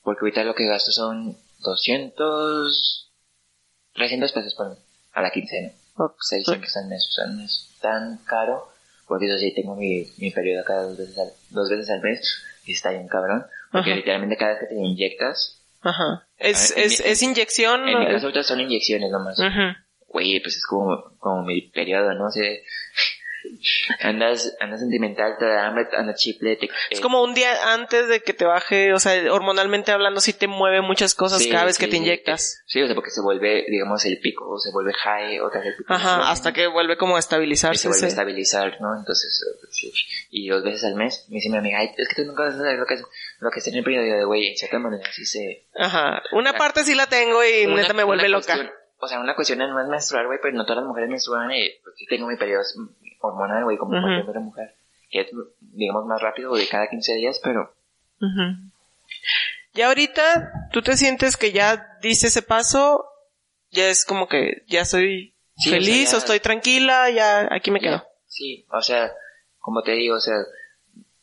[0.04, 3.12] porque ahorita lo que gasto son 200,
[3.94, 4.78] 300 pesos por
[5.14, 6.16] a la quincena, Ok.
[6.22, 8.70] 600 al mes, o sea, no es tan caro,
[9.10, 12.42] porque eso sí, tengo mi, mi periodo cada dos veces al, dos veces al mes,
[12.66, 13.98] y está bien cabrón, porque Ajá.
[13.98, 16.28] literalmente cada vez que te inyectas, Ajá.
[16.38, 17.88] ¿Es, Ah, en es, mi- es inyección?
[17.90, 19.76] en mi caso ahorita son inyecciones nomás, Ujú.
[20.08, 22.30] güey, pues es como, como mi periodo, ¿no?
[22.32, 22.50] Sea,
[24.00, 28.22] andas, andas sentimental, te da hambre, andas chiple, te, Es como un día antes de
[28.22, 31.76] que te baje, o sea, hormonalmente hablando, sí te mueve muchas cosas Sí, cada vez
[31.76, 31.98] sí, que te sí.
[31.98, 32.64] inyectas.
[32.68, 35.70] Sí, o sea, porque se vuelve, digamos, el pico, o se vuelve high, otra vez
[35.70, 35.94] el pico.
[35.94, 37.82] Ajá, hasta que vuelve como a estabilizarse.
[37.84, 38.98] se vuelve a ese- estabilizar, ¿no?
[38.98, 39.92] Entonces, eh, sí.
[40.32, 42.56] Y dos veces al mes, me dice mi amiga, ay, es que tú nunca vas
[42.56, 43.04] a saber lo que es,
[43.40, 45.66] lo que es tener periodo de güey, en cierta manera, sí se...
[45.76, 46.22] Ajá.
[46.34, 48.46] Una parte sí la tengo y Una- neta me vuelve loca.
[48.56, 51.52] cuestión- o sea, una cuestión no es menstruar, güey, pero no todas las mujeres menstruan
[51.52, 52.64] y pues, tengo mi periodo
[53.22, 54.02] hormonal, güey, como Ujú.
[54.02, 54.76] cualquier otra mujer.
[55.10, 55.28] Que es,
[55.60, 57.74] digamos, más rápido de cada 15 días, pero
[58.22, 58.70] Ujú.
[59.74, 63.06] Ya ahorita, ¿tú te sientes que ya diste ese paso?
[63.72, 67.48] Ya es como que ya estoy Sí, o feliz sea, ya- o estoy tranquila, ya
[67.52, 68.04] aquí me quedo.
[68.28, 69.12] Sí, o sea,
[69.60, 70.36] como te digo, o sea,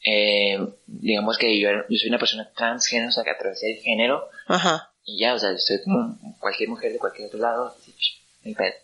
[0.04, 4.28] eh, digamos que yo, yo soy una persona transgénero, o sea, que atravesé el género,
[4.46, 4.92] Ajá.
[5.06, 8.48] Y ya, o sea, soy como cualquier mujer de cualquier otro lado, así, psh, no
[8.50, 8.74] hay pedo.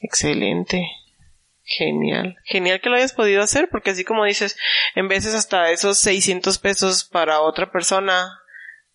[0.00, 0.90] Excelente.
[1.64, 2.36] Genial.
[2.44, 4.56] Genial que lo hayas podido hacer porque así como dices,
[4.94, 8.40] en veces hasta esos 600 pesos para otra persona,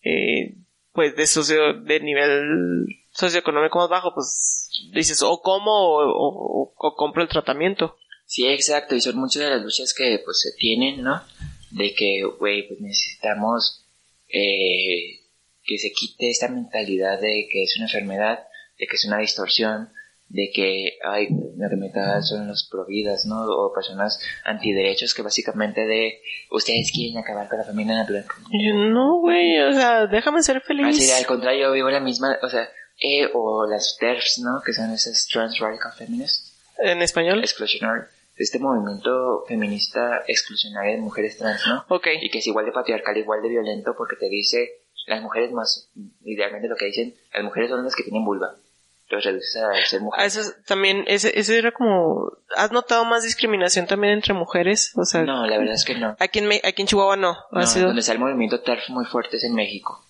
[0.02, 0.56] eh,
[0.92, 6.94] pues de socio, de nivel socioeconómico más bajo, pues dices, o como o, o- o
[6.96, 7.96] compro el tratamiento.
[8.26, 11.22] Sí, exacto, y son muchas de las luchas que, pues, se tienen, ¿no?
[11.70, 13.84] De que, güey, pues necesitamos
[14.28, 15.20] eh,
[15.64, 18.40] que se quite esta mentalidad de que es una enfermedad,
[18.78, 19.90] de que es una distorsión,
[20.28, 23.44] de que, ay, me caga son los providas, ¿no?
[23.44, 28.24] O personas antiderechos que básicamente de, ustedes quieren acabar con la familia natural.
[28.92, 30.86] No, güey, o sea, déjame ser feliz.
[30.86, 32.68] Así, al contrario, yo vivo la misma, o sea,
[33.00, 34.60] eh, o las TERFs, ¿no?
[34.64, 37.40] Que son esas Trans Radical Feminists, En español.
[37.40, 38.02] exclusionary,
[38.36, 41.84] este movimiento feminista exclusionario de mujeres trans, ¿no?
[41.88, 42.08] Ok.
[42.20, 45.90] Y que es igual de patriarcal, igual de violento, porque te dice, las mujeres más,
[46.24, 48.54] idealmente lo que dicen, las mujeres son las que tienen vulva.
[49.10, 50.36] Los reduces a ser A mujeres.
[50.36, 54.92] eso es- también, ese, ese era como, ¿has notado más discriminación también entre mujeres?
[54.96, 56.16] O sea, No, la verdad es que no.
[56.18, 57.32] aquí en, aquí en Chihuahua no.
[57.52, 60.02] Ha No, sido, donde está el movimiento TERF muy fuerte es en México.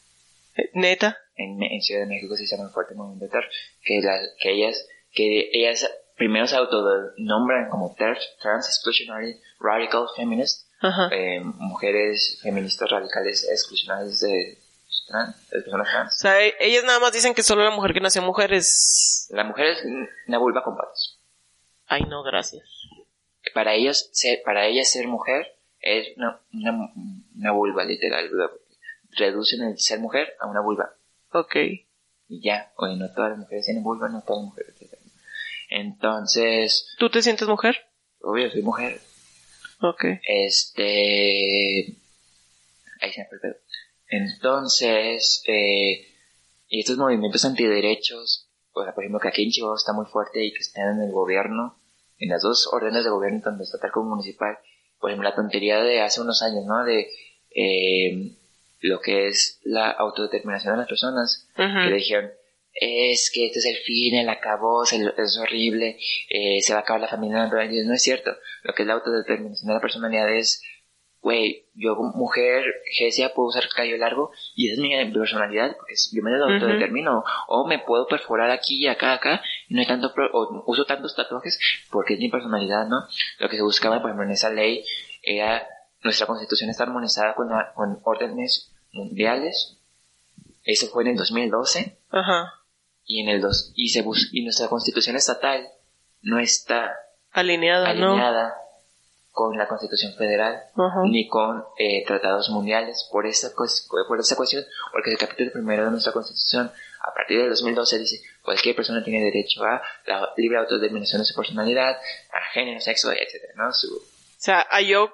[0.56, 1.18] Eh, Neta.
[1.36, 3.46] En, en Ciudad de México sí se llama fuerte movimiento TERF,
[3.82, 10.68] que, la, que ellas, que ellas primero se autonombran como TERF, Trans Exclusionary Radical Feminist,
[11.10, 14.58] eh, mujeres feministas radicales exclusionarias de,
[15.06, 16.18] trans, de personas O trans.
[16.18, 19.26] sea, e- ellas nada más dicen que solo la mujer que nació mujer es...
[19.30, 19.82] La mujer es
[20.26, 21.18] una vulva con patas.
[21.86, 22.62] Ay, no, gracias.
[23.52, 26.92] Para ellos, ser, para ellas ser mujer es una, una,
[27.36, 28.30] una vulva literal,
[29.10, 30.94] reducen el ser mujer a una vulva.
[31.32, 31.56] Ok.
[32.28, 34.98] Y ya, oye, no todas las mujeres tienen vulva, no todas las mujeres tienen.
[35.68, 37.86] Entonces, ¿Tú te sientes mujer?
[38.20, 39.00] obvio, soy mujer.
[39.82, 40.04] Ok.
[40.26, 41.94] Este.
[43.02, 43.56] Ahí se me fue el pedo.
[44.16, 46.06] Entonces, eh,
[46.68, 50.44] y estos movimientos antiderechos, o sea, por ejemplo, que aquí en Chihuahua está muy fuerte
[50.44, 51.78] y que están en el gobierno,
[52.18, 54.58] en las dos órdenes de gobierno, tanto estatal como municipal,
[55.00, 56.84] por ejemplo, la tontería de hace unos años, ¿no?
[56.84, 57.10] De
[57.54, 58.36] eh,
[58.80, 62.30] lo que es la autodeterminación de las personas, que dijeron,
[62.74, 65.96] es que este es el fin, el acabó, es horrible,
[66.28, 67.72] eh, se va a acabar la familia natural.
[67.72, 68.32] Y no es cierto.
[68.62, 70.62] Lo que es la autodeterminación de la personalidad es,
[71.24, 72.62] güey, yo mujer,
[72.96, 77.24] Gesia, puedo usar cabello largo y esa es mi personalidad, porque yo me lo autodetermino.
[77.48, 80.84] O me puedo perforar aquí y acá, acá, y no hay tanto, pro- o uso
[80.84, 81.58] tantos tatuajes
[81.90, 82.98] porque es mi personalidad, ¿no?
[83.40, 84.84] Lo que se buscaba, por ejemplo, en esa ley
[85.22, 85.66] era,
[86.02, 89.78] nuestra constitución está armonizada con, la- con órdenes mundiales.
[90.62, 92.52] Eso fue en el 2012 Ajá.
[93.06, 95.66] y en el dos y se bus- y nuestra constitución estatal
[96.22, 96.94] no está
[97.90, 97.90] Alineada,
[98.48, 98.54] ¿no?
[99.34, 100.62] Con la constitución federal
[101.10, 105.84] ni con eh, tratados mundiales por esa cues- por esa cuestión porque el capítulo primero
[105.84, 106.70] de nuestra constitución
[107.00, 111.34] a partir del 2012 dice cualquier persona tiene derecho a la libre autodeterminación de su
[111.34, 111.96] personalidad
[112.32, 114.00] a género sexo etcétera no Su- O
[114.38, 115.12] sea, a yo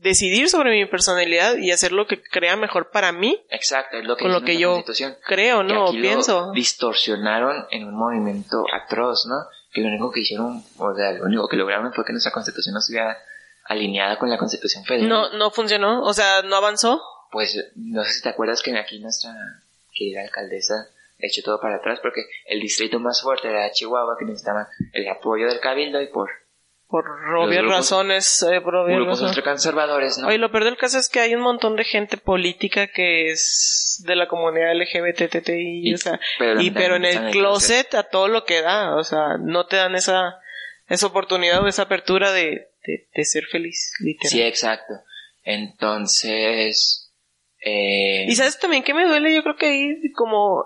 [0.00, 4.16] decidir sobre mi personalidad y hacer lo que crea mejor para mí, exacto es lo
[4.16, 5.88] que con lo que yo constitución creo, ¿no?
[5.88, 6.52] aquí lo Pienso.
[6.52, 9.36] distorsionaron en un movimiento atroz, ¿no?
[9.72, 12.74] Que lo único que hicieron, o sea, lo único que lograron fue que nuestra constitución
[12.74, 13.16] no estuviera
[13.64, 15.08] alineada con la constitución federal.
[15.08, 17.00] No, no funcionó, o sea, no avanzó.
[17.30, 19.32] Pues no sé si te acuerdas que aquí nuestra
[19.92, 20.88] querida alcaldesa
[21.22, 25.46] hecho todo para atrás porque el distrito más fuerte era Chihuahua que necesitaba el apoyo
[25.46, 26.30] del cabildo y por
[26.90, 27.04] Por
[27.38, 29.36] obvias razones, eh, por obvias grupos razones.
[29.36, 30.26] ultraconservadores, ¿no?
[30.28, 34.02] Oye, lo peor del caso es que hay un montón de gente política que es
[34.06, 38.26] de la comunidad LGBTTI, Y- o sea, pero y pero en el closet a todo
[38.28, 40.40] lo que da, o sea, no te dan esa
[40.88, 44.30] esa oportunidad o esa apertura de, de, de ser feliz, literal.
[44.32, 44.94] Sí, exacto.
[45.44, 47.12] Entonces,
[47.64, 50.64] eh, Y sabes también que me duele, yo creo que ahí como,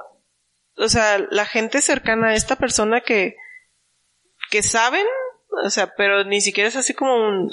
[0.77, 3.37] o sea, la gente cercana a esta persona que,
[4.51, 5.05] que saben,
[5.65, 7.51] o sea, pero ni siquiera es así como un,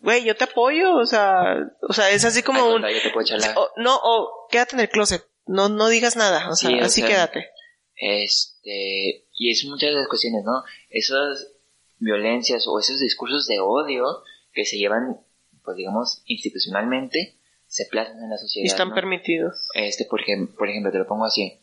[0.00, 1.56] güey, yo te apoyo, o sea,
[1.88, 3.26] o sea, es así como un, te puedo
[3.56, 6.84] o- no, o quédate en el closet, no, no digas nada, o sea, Sí, o
[6.84, 7.48] así sea, quédate.
[7.96, 10.62] Este, y es muchas de las cuestiones, ¿no?
[10.90, 11.52] Esas
[11.98, 14.22] violencias o esos discursos de odio
[14.52, 15.20] que se llevan,
[15.64, 18.64] pues digamos, institucionalmente, se plasman en la sociedad.
[18.64, 18.94] Y están ¿no?
[18.94, 19.68] permitidos.
[19.74, 21.60] Este, por, ejem- por ejemplo, te lo pongo así.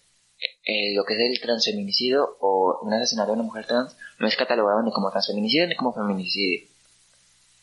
[0.66, 4.36] Eh, lo que es el transfeminicidio o un asesinato de una mujer trans no es
[4.38, 6.68] catalogado ni como transfeminicidio ni como feminicidio.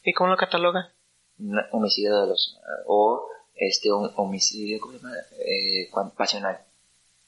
[0.05, 0.85] ¿Y cómo lo catalogan?
[1.39, 2.59] Un homicidio doloso.
[2.87, 5.15] O este, un homicidio, ¿cómo se llama?
[5.39, 6.61] Eh, pasional.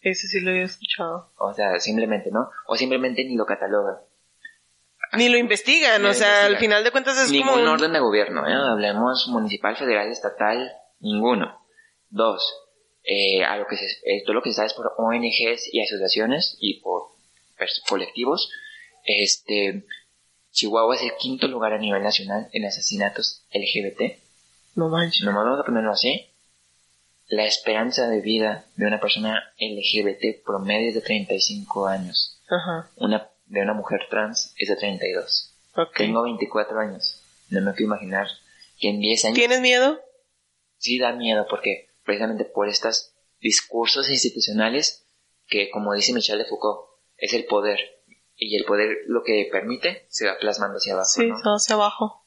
[0.00, 1.32] Ese sí lo había escuchado.
[1.38, 2.50] O sea, simplemente, ¿no?
[2.66, 3.96] O simplemente ni lo catalogan.
[5.14, 7.98] Ni lo investigan, o sea, al final de cuentas es Ningún como un- orden de
[7.98, 8.52] gobierno, ¿eh?
[8.52, 10.70] Hablemos municipal, federal, estatal,
[11.00, 11.58] ninguno.
[12.10, 12.42] Dos,
[13.10, 15.80] eh, a lo que se, eh, todo lo que se sabe es por ONGs y
[15.80, 17.04] asociaciones y por
[17.88, 18.50] colectivos.
[19.04, 19.84] Este,
[20.52, 24.18] Chihuahua es el quinto lugar a nivel nacional en asesinatos LGBT.
[24.74, 25.24] No manches.
[25.24, 26.26] Nomás vamos a ponerlo así.
[27.28, 32.40] La esperanza de vida de una persona LGBT promedio es de 35 años.
[32.48, 35.54] Ajá, Una, de una mujer trans es de 32.
[35.76, 35.96] ok.
[35.96, 37.22] Tengo 24 años.
[37.50, 38.28] No me puedo imaginar
[38.78, 39.98] que en 10 años ¿Tienes miedo?
[40.76, 45.04] sí da miedo porque precisamente por estos discursos institucionales
[45.46, 46.88] que, como dice Michel de Foucault,
[47.18, 47.78] es el poder.
[48.34, 51.08] Y el poder lo que permite se va plasmando hacia abajo.
[51.10, 51.36] Sí, ¿no?
[51.42, 52.24] todo hacia abajo.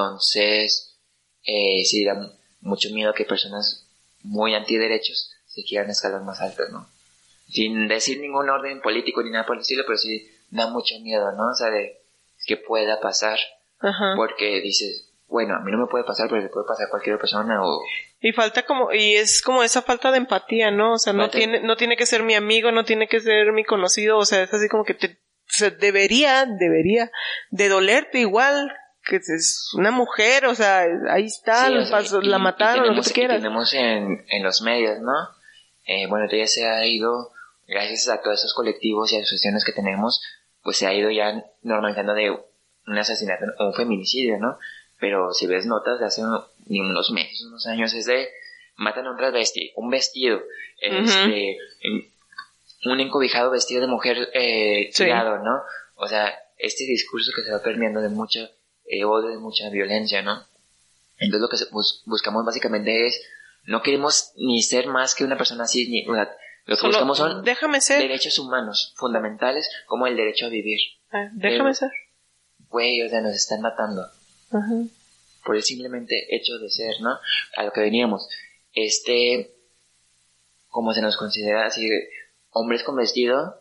[0.00, 0.98] Entonces,
[1.44, 3.86] eh, sí da mu- mucho miedo que personas
[4.22, 6.88] muy antiderechos se quieran escalar más altas, ¿no?
[7.48, 11.32] Sin decir ningún orden político ni nada por el estilo, pero sí da mucho miedo,
[11.32, 11.50] ¿no?
[11.50, 12.02] O sea, de
[12.46, 13.38] que pueda pasar,
[13.78, 14.12] Ajá.
[14.16, 17.18] porque dices, bueno, a mí no me puede pasar, pero le puede pasar a cualquier
[17.18, 17.80] persona o...
[18.20, 20.94] Y falta como, y es como esa falta de empatía, ¿no?
[20.94, 23.52] O sea, no Falta- tiene, no tiene que ser mi amigo, no tiene que ser
[23.52, 25.18] mi conocido, o sea, es así como que te,
[25.80, 27.10] debería, debería
[27.50, 28.72] de dolerte igual
[29.04, 31.74] que es una mujer, o sea, ahí está, Sí,
[32.22, 33.36] y- la mataron, lo que tenemos- tú y quieras.
[33.36, 35.12] tenemos en, en los medios, ¿no?
[35.86, 37.30] Eh, bueno, ya se ha ido,
[37.68, 40.20] gracias a todos esos colectivos y asociaciones que tenemos,
[40.62, 44.58] pues se ha ido ya normalizando de un asesinato o un feminicidio, ¿no?
[44.98, 48.28] Pero si ves notas de hace unos meses, unos años, es de
[48.76, 50.40] matan a un transvesti, un vestido,
[50.80, 51.58] este,
[52.84, 55.62] un encobijado vestido de mujer eh, tirado, ¿no?
[55.96, 58.50] O sea, este discurso que se va permeando de mucha
[58.84, 60.44] eh, odio, de mucha violencia, ¿no?
[61.18, 61.56] Entonces lo que
[62.04, 63.22] buscamos básicamente es,
[63.64, 66.30] no queremos ni ser más que una persona así, ni, o sea,
[66.66, 68.00] lo que buscamos son déjame ser.
[68.00, 70.80] derechos humanos fundamentales como el derecho a vivir.
[71.10, 71.90] Ah, déjame ser.
[72.68, 74.02] Güey, o sea, nos están matando.
[75.44, 77.18] Por el simplemente hecho de ser, ¿no?
[77.56, 78.28] A lo que veníamos.
[78.72, 79.54] Este,
[80.68, 81.88] como se nos considera así,
[82.50, 83.60] hombres con vestido,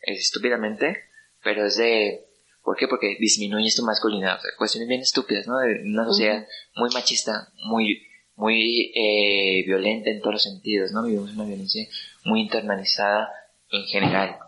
[0.00, 0.96] estúpidamente,
[1.42, 2.26] pero es de,
[2.62, 2.88] ¿por qué?
[2.88, 5.58] Porque disminuye tu masculinidad, cuestiones bien estúpidas, ¿no?
[5.58, 8.02] De una sociedad muy machista, muy,
[8.36, 11.04] muy eh, violenta en todos los sentidos, ¿no?
[11.04, 11.86] Vivimos una violencia
[12.24, 13.30] muy internalizada
[13.70, 14.38] en general.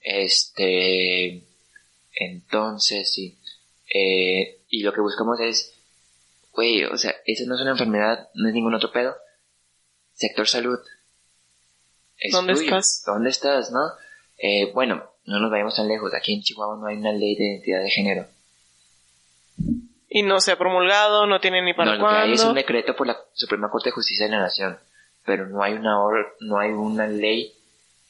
[0.00, 1.42] Este,
[2.14, 3.38] entonces, sí.
[3.94, 5.72] Eh, y lo que buscamos es,
[6.52, 9.14] güey, o sea, eso no es una enfermedad, no es ningún otro pedo.
[10.14, 10.78] Sector salud.
[12.32, 13.04] ¿Dónde estás?
[13.06, 13.80] ¿Dónde estás, no?
[14.38, 16.12] Eh, bueno, no nos vayamos tan lejos.
[16.12, 18.26] Aquí en Chihuahua no hay una ley de identidad de género.
[20.08, 22.54] Y no se ha promulgado, no tiene ni para no, Lo que hay es un
[22.54, 24.78] decreto por la Suprema Corte de Justicia de la Nación,
[25.24, 25.96] pero no hay una
[26.40, 27.52] no hay una ley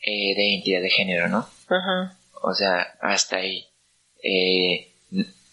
[0.00, 1.46] eh, de identidad de género, ¿no?
[1.68, 2.16] Ajá.
[2.42, 3.66] O sea, hasta ahí.
[4.22, 4.93] Eh,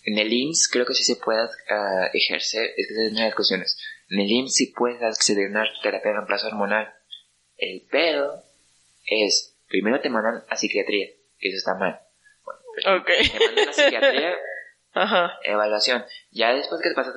[0.03, 3.27] en el IMSS creo que sí se puede uh, ejercer, es que es una de
[3.27, 3.77] las cuestiones.
[4.09, 6.93] En el IMSS sí puedes acceder a una terapia de reemplazo hormonal.
[7.57, 8.43] El pedo
[9.05, 11.07] es, primero te mandan a psiquiatría,
[11.39, 11.99] que eso está mal.
[12.43, 14.35] Bueno, Te mandan a psiquiatría,
[14.93, 15.33] Ajá.
[15.43, 16.03] evaluación.
[16.31, 17.13] Ya después que te pasas,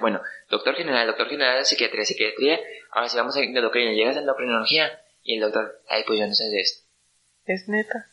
[0.00, 2.58] bueno, doctor general, doctor general de psiquiatría, psiquiatría,
[2.90, 6.34] ahora si vamos a endocrina, llegas a endocrinología y el doctor, ay, pues yo no
[6.34, 6.84] sé de esto.
[7.46, 8.10] Es neta.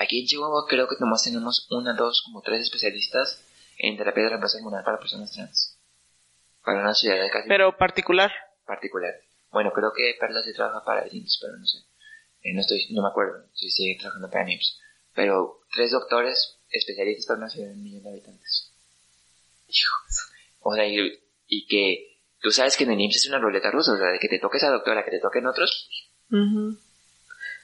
[0.00, 3.44] Aquí en Chihuahua creo que nomás tenemos una, dos, como tres especialistas
[3.76, 5.78] en terapia de reemplazo hormonal para personas trans.
[6.64, 7.46] Para una ciudad de casi...
[7.46, 8.32] Pero particular.
[8.64, 9.12] Particular.
[9.50, 11.78] Bueno, creo que Perla se trabaja para el IMSS, pero no sé.
[12.42, 14.80] Eh, no estoy, no me acuerdo si sigue trabajando para IMSS.
[15.14, 18.72] Pero tres doctores especialistas para una ciudad de un millón de habitantes.
[19.68, 20.32] Hijos.
[20.60, 23.98] O sea, y, que tú sabes que en el IMSS es una ruleta rusa, o
[23.98, 25.90] sea, de que te toque esa doctora, que te toquen otros.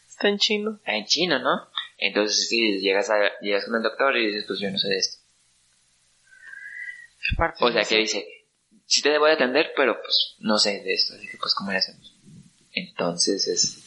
[0.07, 0.75] Está en chino.
[0.77, 1.71] Está en chino, ¿no?
[1.99, 4.99] Entonces, si llegas, a, llegas con el doctor y dices, pues yo no sé de
[4.99, 5.19] esto.
[7.61, 8.27] O sea, que dice,
[8.87, 11.73] sí te debo de atender, pero pues no sé de esto, así que pues cómo
[11.73, 12.15] le hacemos.
[12.73, 13.79] Entonces es,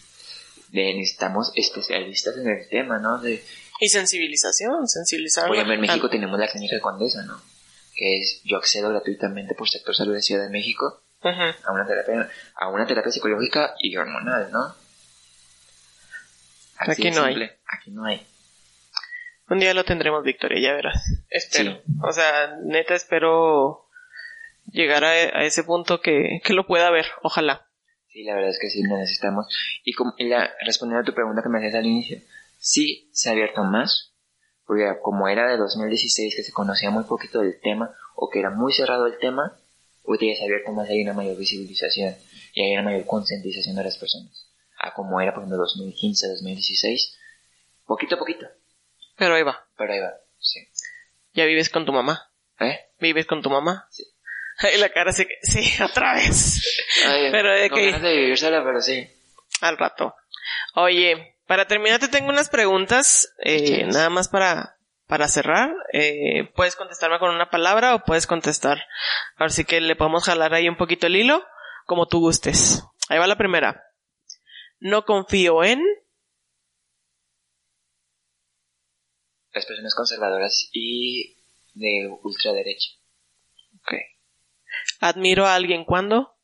[0.71, 3.19] necesitamos especialistas en el tema, ¿no?
[3.19, 3.43] De,
[3.79, 5.47] y sensibilización, sensibilizar.
[5.47, 7.41] Por ejemplo, en México tenemos la clínica Condesa, ¿no?
[7.95, 12.29] Que es, yo accedo gratuitamente por sector salud de Ciudad de México a una terapia,
[12.55, 14.75] a una terapia psicológica y hormonal, ¿no?
[16.79, 17.49] Aquí no hay.
[17.67, 18.25] Aquí no hay.
[19.49, 21.03] Un día lo tendremos, Victoria, ya verás.
[21.29, 21.81] Espero.
[22.03, 23.87] O sea, neta espero
[24.71, 27.67] llegar a, ese punto que, que, lo pueda ver, ojalá.
[28.07, 29.47] Sí, la verdad es que sí lo necesitamos.
[29.83, 32.19] Y, como, la, respondiendo a tu pregunta que me hacías al inicio,
[32.57, 34.13] sí se ha abierto más,
[34.65, 38.51] porque como era de 2016 que se conocía muy poquito del tema, o que era
[38.51, 39.57] muy cerrado el tema,
[40.03, 42.15] hoy ya se ha abierto más, hay una mayor visibilización
[42.53, 44.48] y hay una mayor concientización de las personas.
[44.79, 47.17] A como era, por ejemplo, 2015, 2016,
[47.85, 48.47] poquito a poquito.
[49.17, 49.67] Pero ahí va.
[49.77, 50.59] Pero ahí va, sí.
[51.33, 52.31] ¿Ya vives con tu mamá?
[52.59, 52.79] ¿Eh?
[52.99, 53.87] ¿Vives con tu mamá?
[53.91, 54.03] Sí.
[54.73, 56.61] Y la cara se sí, otra vez.
[57.31, 57.93] pero de que...
[57.93, 59.07] de vivir sola, pero sí.
[59.61, 60.15] Al rato.
[60.75, 64.77] Oye, para terminar te tengo unas preguntas, eh, nada más para,
[65.07, 65.71] para cerrar.
[65.93, 68.83] Eh, puedes contestarme con una palabra o puedes contestar.
[69.37, 71.43] Ahora sí que le podemos jalar ahí un poquito el hilo,
[71.85, 72.83] como tú gustes.
[73.09, 73.83] Ahí va la primera.
[74.79, 75.81] No confío en...
[79.51, 81.35] Las personas conservadoras y
[81.73, 82.91] de ultraderecha.
[83.81, 83.93] Ok.
[84.99, 86.37] Admiro a alguien cuando.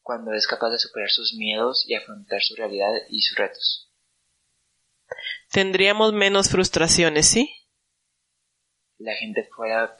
[0.00, 3.90] Cuando es capaz de superar sus miedos y afrontar su realidad y sus retos.
[5.50, 7.50] Tendríamos menos frustraciones, ¿sí?
[8.98, 9.96] La gente fuera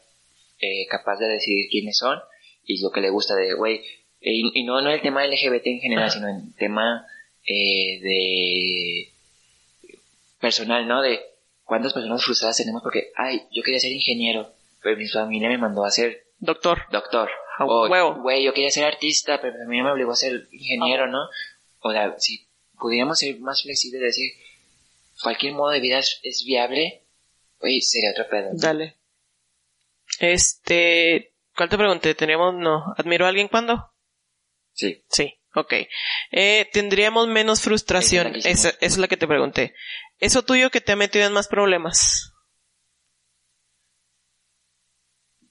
[0.58, 2.18] eh, capaz de decidir quiénes son
[2.62, 3.84] y lo que le gusta de, güey,
[4.24, 7.06] eh, y, no, no el tema LGBT en general, sino el tema
[7.46, 9.12] eh, de
[10.40, 11.02] personal, ¿no?
[11.02, 11.20] De
[11.62, 14.50] cuántas personas frustradas tenemos porque, ay, yo quería ser ingeniero,
[14.82, 16.84] pero mi familia me mandó a ser doctor.
[16.90, 17.30] Doctor.
[17.60, 21.28] o, güey, yo quería ser artista, pero mi familia me obligó a ser ingeniero, ¿no?
[21.80, 22.46] O sea, si
[22.78, 24.32] pudiéramos ser más flexibles y decir,
[25.22, 27.02] cualquier modo de vida es, viable,
[27.60, 28.48] güey, sería otro pedo.
[28.54, 28.96] Dale.
[30.18, 32.14] Este, ¿cuál te pregunté?
[32.14, 33.93] ¿Teníamos, no, admiro a alguien cuando?
[34.74, 35.04] Sí.
[35.08, 35.72] Sí, Ok.
[36.32, 38.34] Eh, tendríamos menos frustración.
[38.34, 39.74] Es Esa, es la que te pregunté.
[40.18, 42.32] ¿Eso tuyo que te ha metido en más problemas?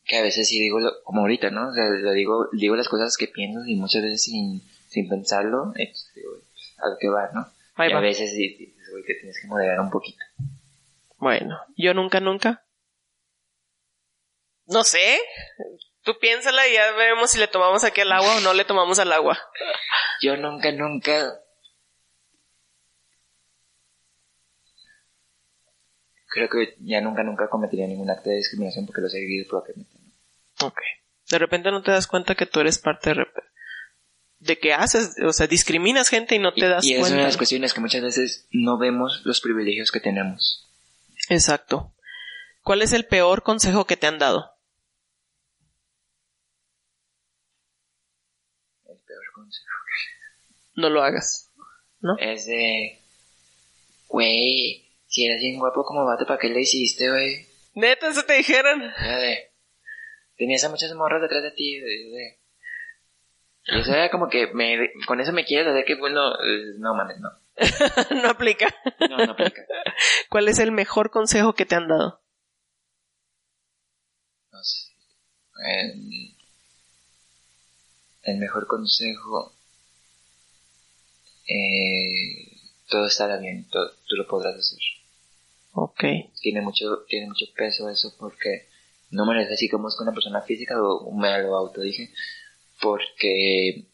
[0.06, 1.70] Que a veces sí digo, lo- como ahorita, ¿no?
[1.70, 5.72] O sea, lo digo, digo las cosas que pienso y muchas veces sin, sin pensarlo,
[5.78, 7.48] entonces digo, pues, a lo que va, ¿no?
[7.76, 8.00] Ahí y va.
[8.00, 10.20] a veces sí, güey, te tienes que moderar un poquito.
[11.18, 12.66] Bueno, yo nunca, nunca.
[14.66, 15.20] No sé.
[16.04, 19.00] Tú piénsala y ya veremos si le tomamos aquí al agua o no le tomamos
[19.00, 19.40] al agua.
[20.22, 21.40] Yo nunca, nunca...
[26.28, 29.96] Creo que ya nunca, nunca cometería ningún acto de discriminación porque lo he vivido propiamente.
[30.60, 30.68] ¿no?
[30.68, 30.80] Ok.
[31.30, 33.26] De repente no te das cuenta que tú eres parte de,
[34.40, 37.06] de que haces, o sea, discriminas gente y no te Y, das y es una
[37.08, 37.28] de cuenta.
[37.28, 40.68] las cuestiones que muchas veces no vemos los privilegios que tenemos.
[41.30, 41.94] Exacto.
[42.64, 44.50] ¿Cuál es el peor consejo que te han dado?
[48.86, 49.70] El peor consejo.
[50.76, 51.52] No lo hagas.
[52.00, 52.18] ¿No?
[52.20, 53.00] Es de...
[54.08, 57.48] Güey, si eres bien guapo como vato, ¿para qué le hiciste, güey?
[57.76, 58.82] Neta, eso te dijeron.
[58.82, 59.52] Ya de...
[60.38, 62.40] Tenías a muchas morras detrás de ti, de...
[63.66, 66.34] Y eso era como que me, con eso me quieres hacer que bueno,
[66.80, 67.30] no mames, no.
[68.22, 68.68] no aplica.
[69.10, 69.62] No, no aplica.
[70.30, 72.22] ¿Cuál es el mejor consejo que te han dado?
[74.52, 74.92] No sé.
[75.66, 76.36] El,
[78.24, 79.56] el mejor consejo.
[81.48, 82.58] Eh,
[82.90, 84.80] todo estará bien, todo, tú lo podrás hacer.
[85.74, 86.04] Ok.
[86.42, 88.68] Tiene mucho, tiene mucho peso eso porque
[89.10, 92.12] no me lo así como es con una persona física o me lo autodije
[92.82, 93.86] porque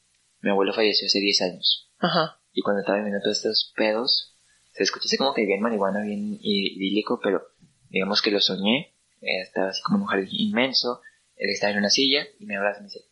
[0.42, 2.40] mi abuelo falleció hace 10 años Ajá.
[2.54, 4.34] y cuando estaba viviendo todos estos pedos
[4.74, 7.42] se escucha así como que bien marihuana, bien idílico, pero
[7.90, 11.02] digamos que lo soñé, eh, estaba así como un jardín inmenso,
[11.36, 13.06] él estaba en una silla y me abraza y me dice,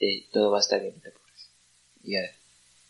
[0.00, 1.50] "Eh, todo va a estar bien, no te apures.
[2.02, 2.20] Y ya,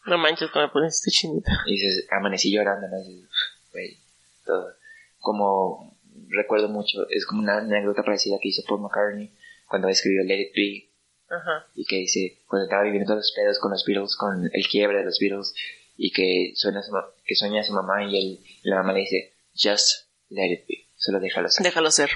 [0.06, 1.50] No manches, que me pusiste chinita.
[1.66, 2.98] y dices, amanecí llorando, ¿no?
[3.02, 3.30] Y dices,
[3.72, 3.98] güey,
[4.44, 4.74] todo.
[5.20, 5.96] Como
[6.28, 9.32] recuerdo mucho, es como una anécdota parecida que hizo Paul McCartney
[9.68, 10.90] cuando escribió Let It Be
[11.28, 11.66] Ajá.
[11.74, 14.98] y que dice, cuando estaba viviendo todos los pedos con los Beatles, con el quiebre
[14.98, 15.54] de los Beatles
[15.96, 16.92] y que suena su,
[17.24, 20.66] que sueña a su mamá y, él, y la mamá le dice, just let it
[20.68, 21.64] be, solo déjalo ser.
[21.64, 22.10] Déjalo ser.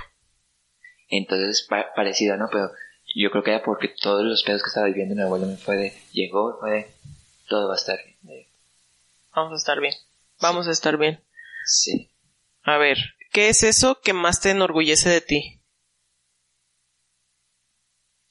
[1.09, 2.49] Entonces, pa- parecido, ¿no?
[2.53, 2.71] Pero
[3.17, 5.77] yo creo que era porque todos los pedos que estaba viviendo mi abuelo me fue
[5.77, 6.87] de, llegó, fue de,
[7.51, 8.17] todo va a estar bien.
[8.23, 8.49] de,
[9.35, 9.95] Vamos a estar bien.
[10.41, 11.23] Vamos a estar bien.
[11.67, 12.09] sí.
[12.63, 12.97] A ver,
[13.33, 15.61] ¿qué es eso que más te enorgullece de ti?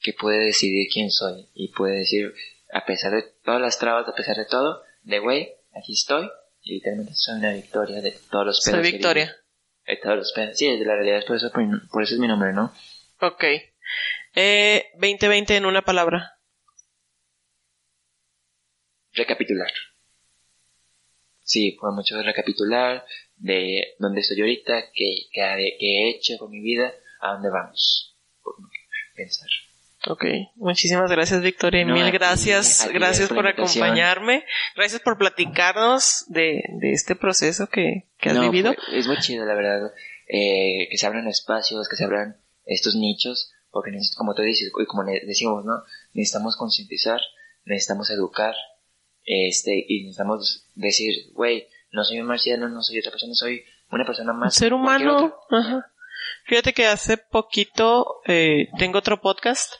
[0.02, 2.32] que puede decidir quién soy y puede decir,
[2.72, 6.26] a pesar de todas las trabas, a pesar de todo, de güey, aquí estoy
[6.62, 8.80] y literalmente soy una victoria de todos los pedos.
[8.80, 9.36] Soy Victoria.
[9.86, 10.56] De todos los pedos.
[10.56, 12.72] Sí, de la realidad, es por eso, por, por eso es mi nombre, ¿no?
[13.20, 13.44] Ok.
[14.34, 16.38] Eh, 2020 en una palabra.
[19.20, 19.70] Recapitular.
[21.42, 23.04] Sí, fue mucho de recapitular,
[23.36, 28.14] de dónde estoy ahorita, qué, qué, he hecho con mi vida, a dónde vamos.
[28.42, 28.54] Por
[29.14, 29.48] pensar.
[30.06, 30.24] Ok.
[30.56, 31.82] Muchísimas gracias, Victoria.
[31.82, 32.82] y No, Mil a ti- gracias.
[32.82, 34.44] a ti gracias por acompañarme.
[34.76, 38.72] Gracias por platicarnos de, de este proceso que, que has No, vivido.
[38.74, 39.92] fue- es muy chido, la verdad,
[40.28, 44.86] eh, que se abran espacios, que se abran estos nichos, porque como tú dices, y
[44.86, 45.82] como le decimos, ¿no?
[46.14, 47.20] Necesitamos concientizar,
[47.64, 48.54] necesitamos educar,
[49.24, 54.04] este, y necesitamos decir, güey, no soy un marciano, no soy otra persona, soy una
[54.04, 54.54] persona más.
[54.54, 55.34] ser humano.
[55.50, 55.86] Ajá.
[56.44, 59.74] Fíjate que hace poquito eh, tengo otro podcast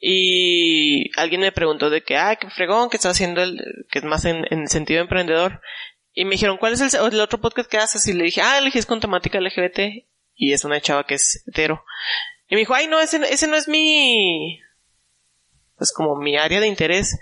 [0.00, 4.04] y alguien me preguntó de que, ah, qué fregón, que está haciendo el, que es
[4.04, 5.60] más en, en sentido emprendedor.
[6.12, 8.06] Y me dijeron, ¿cuál es el, el otro podcast que haces?
[8.06, 10.06] Y le dije, ah, el es con temática LGBT.
[10.36, 11.84] Y es una chava que es hetero.
[12.48, 14.60] Y me dijo, ay, no, ese, ese no es mi,
[15.76, 17.18] pues como mi área de interés.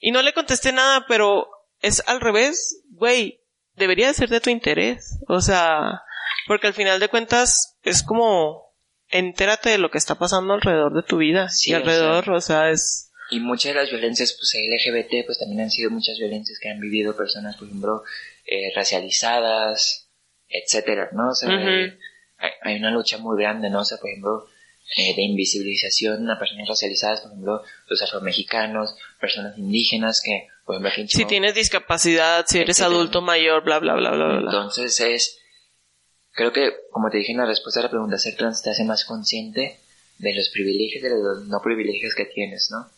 [0.00, 1.48] Y no le contesté nada, pero
[1.80, 3.40] es al revés, güey,
[3.74, 5.18] debería de ser de tu interés.
[5.28, 6.02] O sea,
[6.46, 8.72] porque al final de cuentas es como
[9.08, 11.48] entérate de lo que está pasando alrededor de tu vida.
[11.48, 13.10] Sí, y o alrededor, o sea, es...
[13.30, 16.80] Y muchas de las violencias, pues LGBT, pues también han sido muchas violencias que han
[16.80, 18.02] vivido personas, por ejemplo,
[18.46, 20.10] eh, racializadas,
[20.48, 21.30] etcétera, ¿no?
[21.30, 21.98] O sea, eh,
[22.36, 23.80] hay, hay una lucha muy grande, ¿no?
[23.80, 24.48] O sea, por ejemplo,
[24.96, 30.90] eh, de invisibilización a personas racializadas, por ejemplo, los afromexicanos, personas indígenas que, por ejemplo,
[30.90, 32.96] aquí en Si tienes discapacidad, si eres Etcétera.
[32.96, 34.38] adulto mayor, bla, bla, bla, bla, bla.
[34.38, 35.38] Entonces es,
[36.32, 38.84] creo que, como te dije en la respuesta a la pregunta, ser trans te hace
[38.84, 39.78] más consciente
[40.18, 42.90] de los privilegios y de los no privilegios que tienes, ¿no?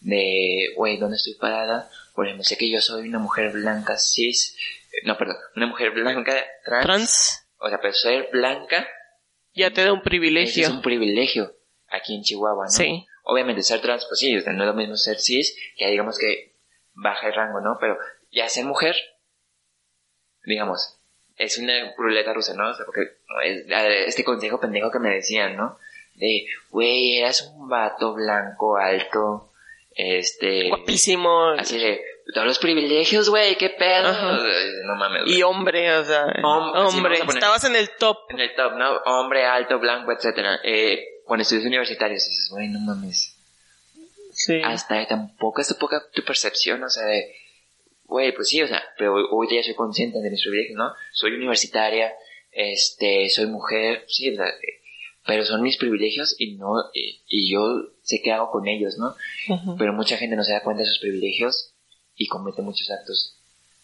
[0.00, 1.90] De, güey, ¿dónde estoy parada?
[2.14, 4.56] Por ejemplo, sé que yo soy una mujer blanca cis,
[5.04, 6.34] no, perdón, una mujer blanca
[6.64, 8.88] trans, Trans o sea, pero ser blanca
[9.54, 10.66] ya te da un ese privilegio.
[10.66, 11.54] es un privilegio
[11.88, 12.70] aquí en Chihuahua, ¿no?
[12.70, 13.06] Sí.
[13.24, 16.54] Obviamente ser trans, pues sí, no es lo mismo ser cis, que digamos que
[16.94, 17.76] baja el rango, ¿no?
[17.80, 17.96] Pero
[18.30, 18.96] ya ser mujer,
[20.44, 20.98] digamos,
[21.36, 22.70] es una ruleta rusa, ¿no?
[22.70, 23.02] O sea, porque
[23.44, 23.64] es,
[24.06, 25.78] este consejo pendejo que me decían, ¿no?
[26.14, 29.52] De, güey, eras un vato blanco, alto,
[29.94, 30.68] este...
[30.68, 31.50] Guapísimo.
[31.50, 32.02] Así de,
[32.32, 34.12] todos los privilegios, güey, qué pedo.
[34.84, 35.22] No mames.
[35.26, 38.18] Y hombre, o sea, hombre, estabas en el top.
[38.30, 38.96] En el top, ¿no?
[39.04, 40.60] Hombre, alto, blanco, etcétera.
[40.62, 43.36] Eh, cuando estudias universitarios dices, güey, no mames.
[44.32, 44.60] Sí.
[44.64, 47.34] Hasta tampoco es tu poca tu percepción, o sea, de,
[48.04, 50.92] güey, pues sí, o sea, pero hoy día soy consciente de mis privilegios, ¿no?
[51.12, 52.14] Soy universitaria,
[52.50, 54.46] este, soy mujer, sí, o sea,
[55.26, 59.14] pero son mis privilegios y no, y, yo sé qué hago con ellos, ¿no?
[59.78, 61.71] Pero mucha gente no se da cuenta de sus privilegios
[62.14, 63.38] y comete muchos actos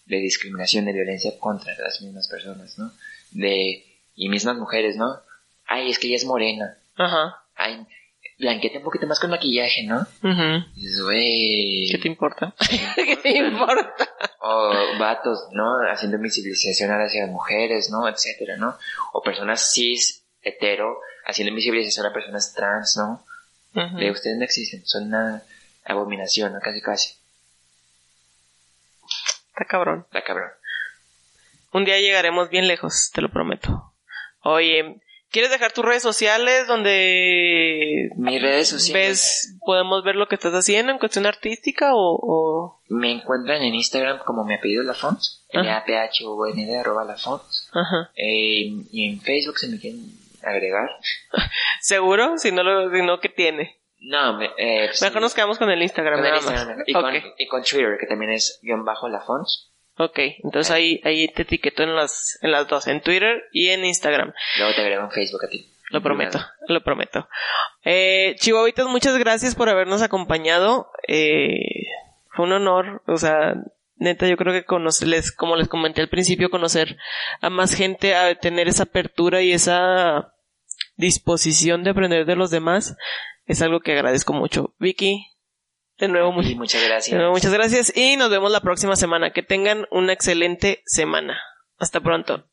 [0.07, 2.93] de discriminación, de violencia contra las mismas personas, ¿no?
[3.31, 5.21] De, y mismas mujeres, ¿no?
[5.67, 6.79] Ay, es que ella es morena.
[6.97, 7.45] Ajá.
[7.55, 7.87] Ay,
[8.39, 10.07] blanquete un poquito más con maquillaje, ¿no?
[10.23, 11.89] Uh dices, güey.
[11.91, 12.55] ¿Qué te importa?
[12.97, 13.95] ¿Qué te importa?
[14.41, 15.79] O vatos, ¿no?
[15.91, 18.09] Haciendo visibilización hacia las mujeres, ¿no?
[18.09, 18.77] Etcétera, ¿no?
[19.13, 23.25] O personas cis, hetero, haciendo visibilización a personas trans, ¿no?
[23.99, 25.43] De ustedes no existen, son una
[25.85, 26.59] abominación, ¿no?
[26.59, 27.15] Casi, casi.
[29.59, 30.05] Está cabrón.
[30.07, 30.51] Está cabrón.
[31.73, 33.93] Un día llegaremos bien lejos, te lo prometo.
[34.45, 35.01] Oye,
[35.31, 38.09] ¿Quieres dejar tus redes sociales donde...
[38.17, 39.59] Mis redes sociales.
[39.61, 42.81] podemos ver lo que estás haciendo en cuestión artística o...?
[42.89, 46.79] Me encuentran en Instagram como mi apellido Lafons, m a p h o n d
[46.79, 47.69] arroba Lafons.
[47.75, 48.11] Ajá.
[48.17, 50.01] Eh, y en Facebook se me quieren
[50.43, 50.89] agregar.
[51.83, 52.39] ¿Seguro?
[52.39, 53.78] Si no, lo, si no ¿qué tiene?
[54.01, 56.25] No, eh, pues Mejor nos quedamos con el Instagram.
[56.87, 59.73] Y, con, y, con, Twitter, que también es guion bajo Lafons.
[59.97, 63.85] Ok, entonces ahí, ahí te etiqueto en las, en las dos, en Twitter y en
[63.85, 64.33] Instagram.
[64.59, 65.75] Luego te agrego en Facebook a ti.
[65.91, 66.39] Lo prometo,
[66.69, 67.29] lo prometo.
[67.83, 70.91] Eh, Chihuahuitas, muchas gracias por habernos acompañado.
[71.09, 71.87] Eh,
[72.31, 73.55] fue un honor, o sea,
[73.97, 76.97] neta, yo creo que conocerles, como les comenté al principio, conocer
[77.41, 80.35] a más gente, a tener esa apertura y esa
[80.97, 82.97] disposición de aprender de los demás,
[83.49, 84.75] es algo que agradezco mucho.
[84.79, 85.27] Vicky,
[85.99, 87.21] de nuevo, muchas gracias.
[87.31, 89.33] muchas gracias y nos vemos la próxima semana.
[89.33, 91.41] Que tengan una excelente semana.
[91.79, 92.49] Hasta pronto.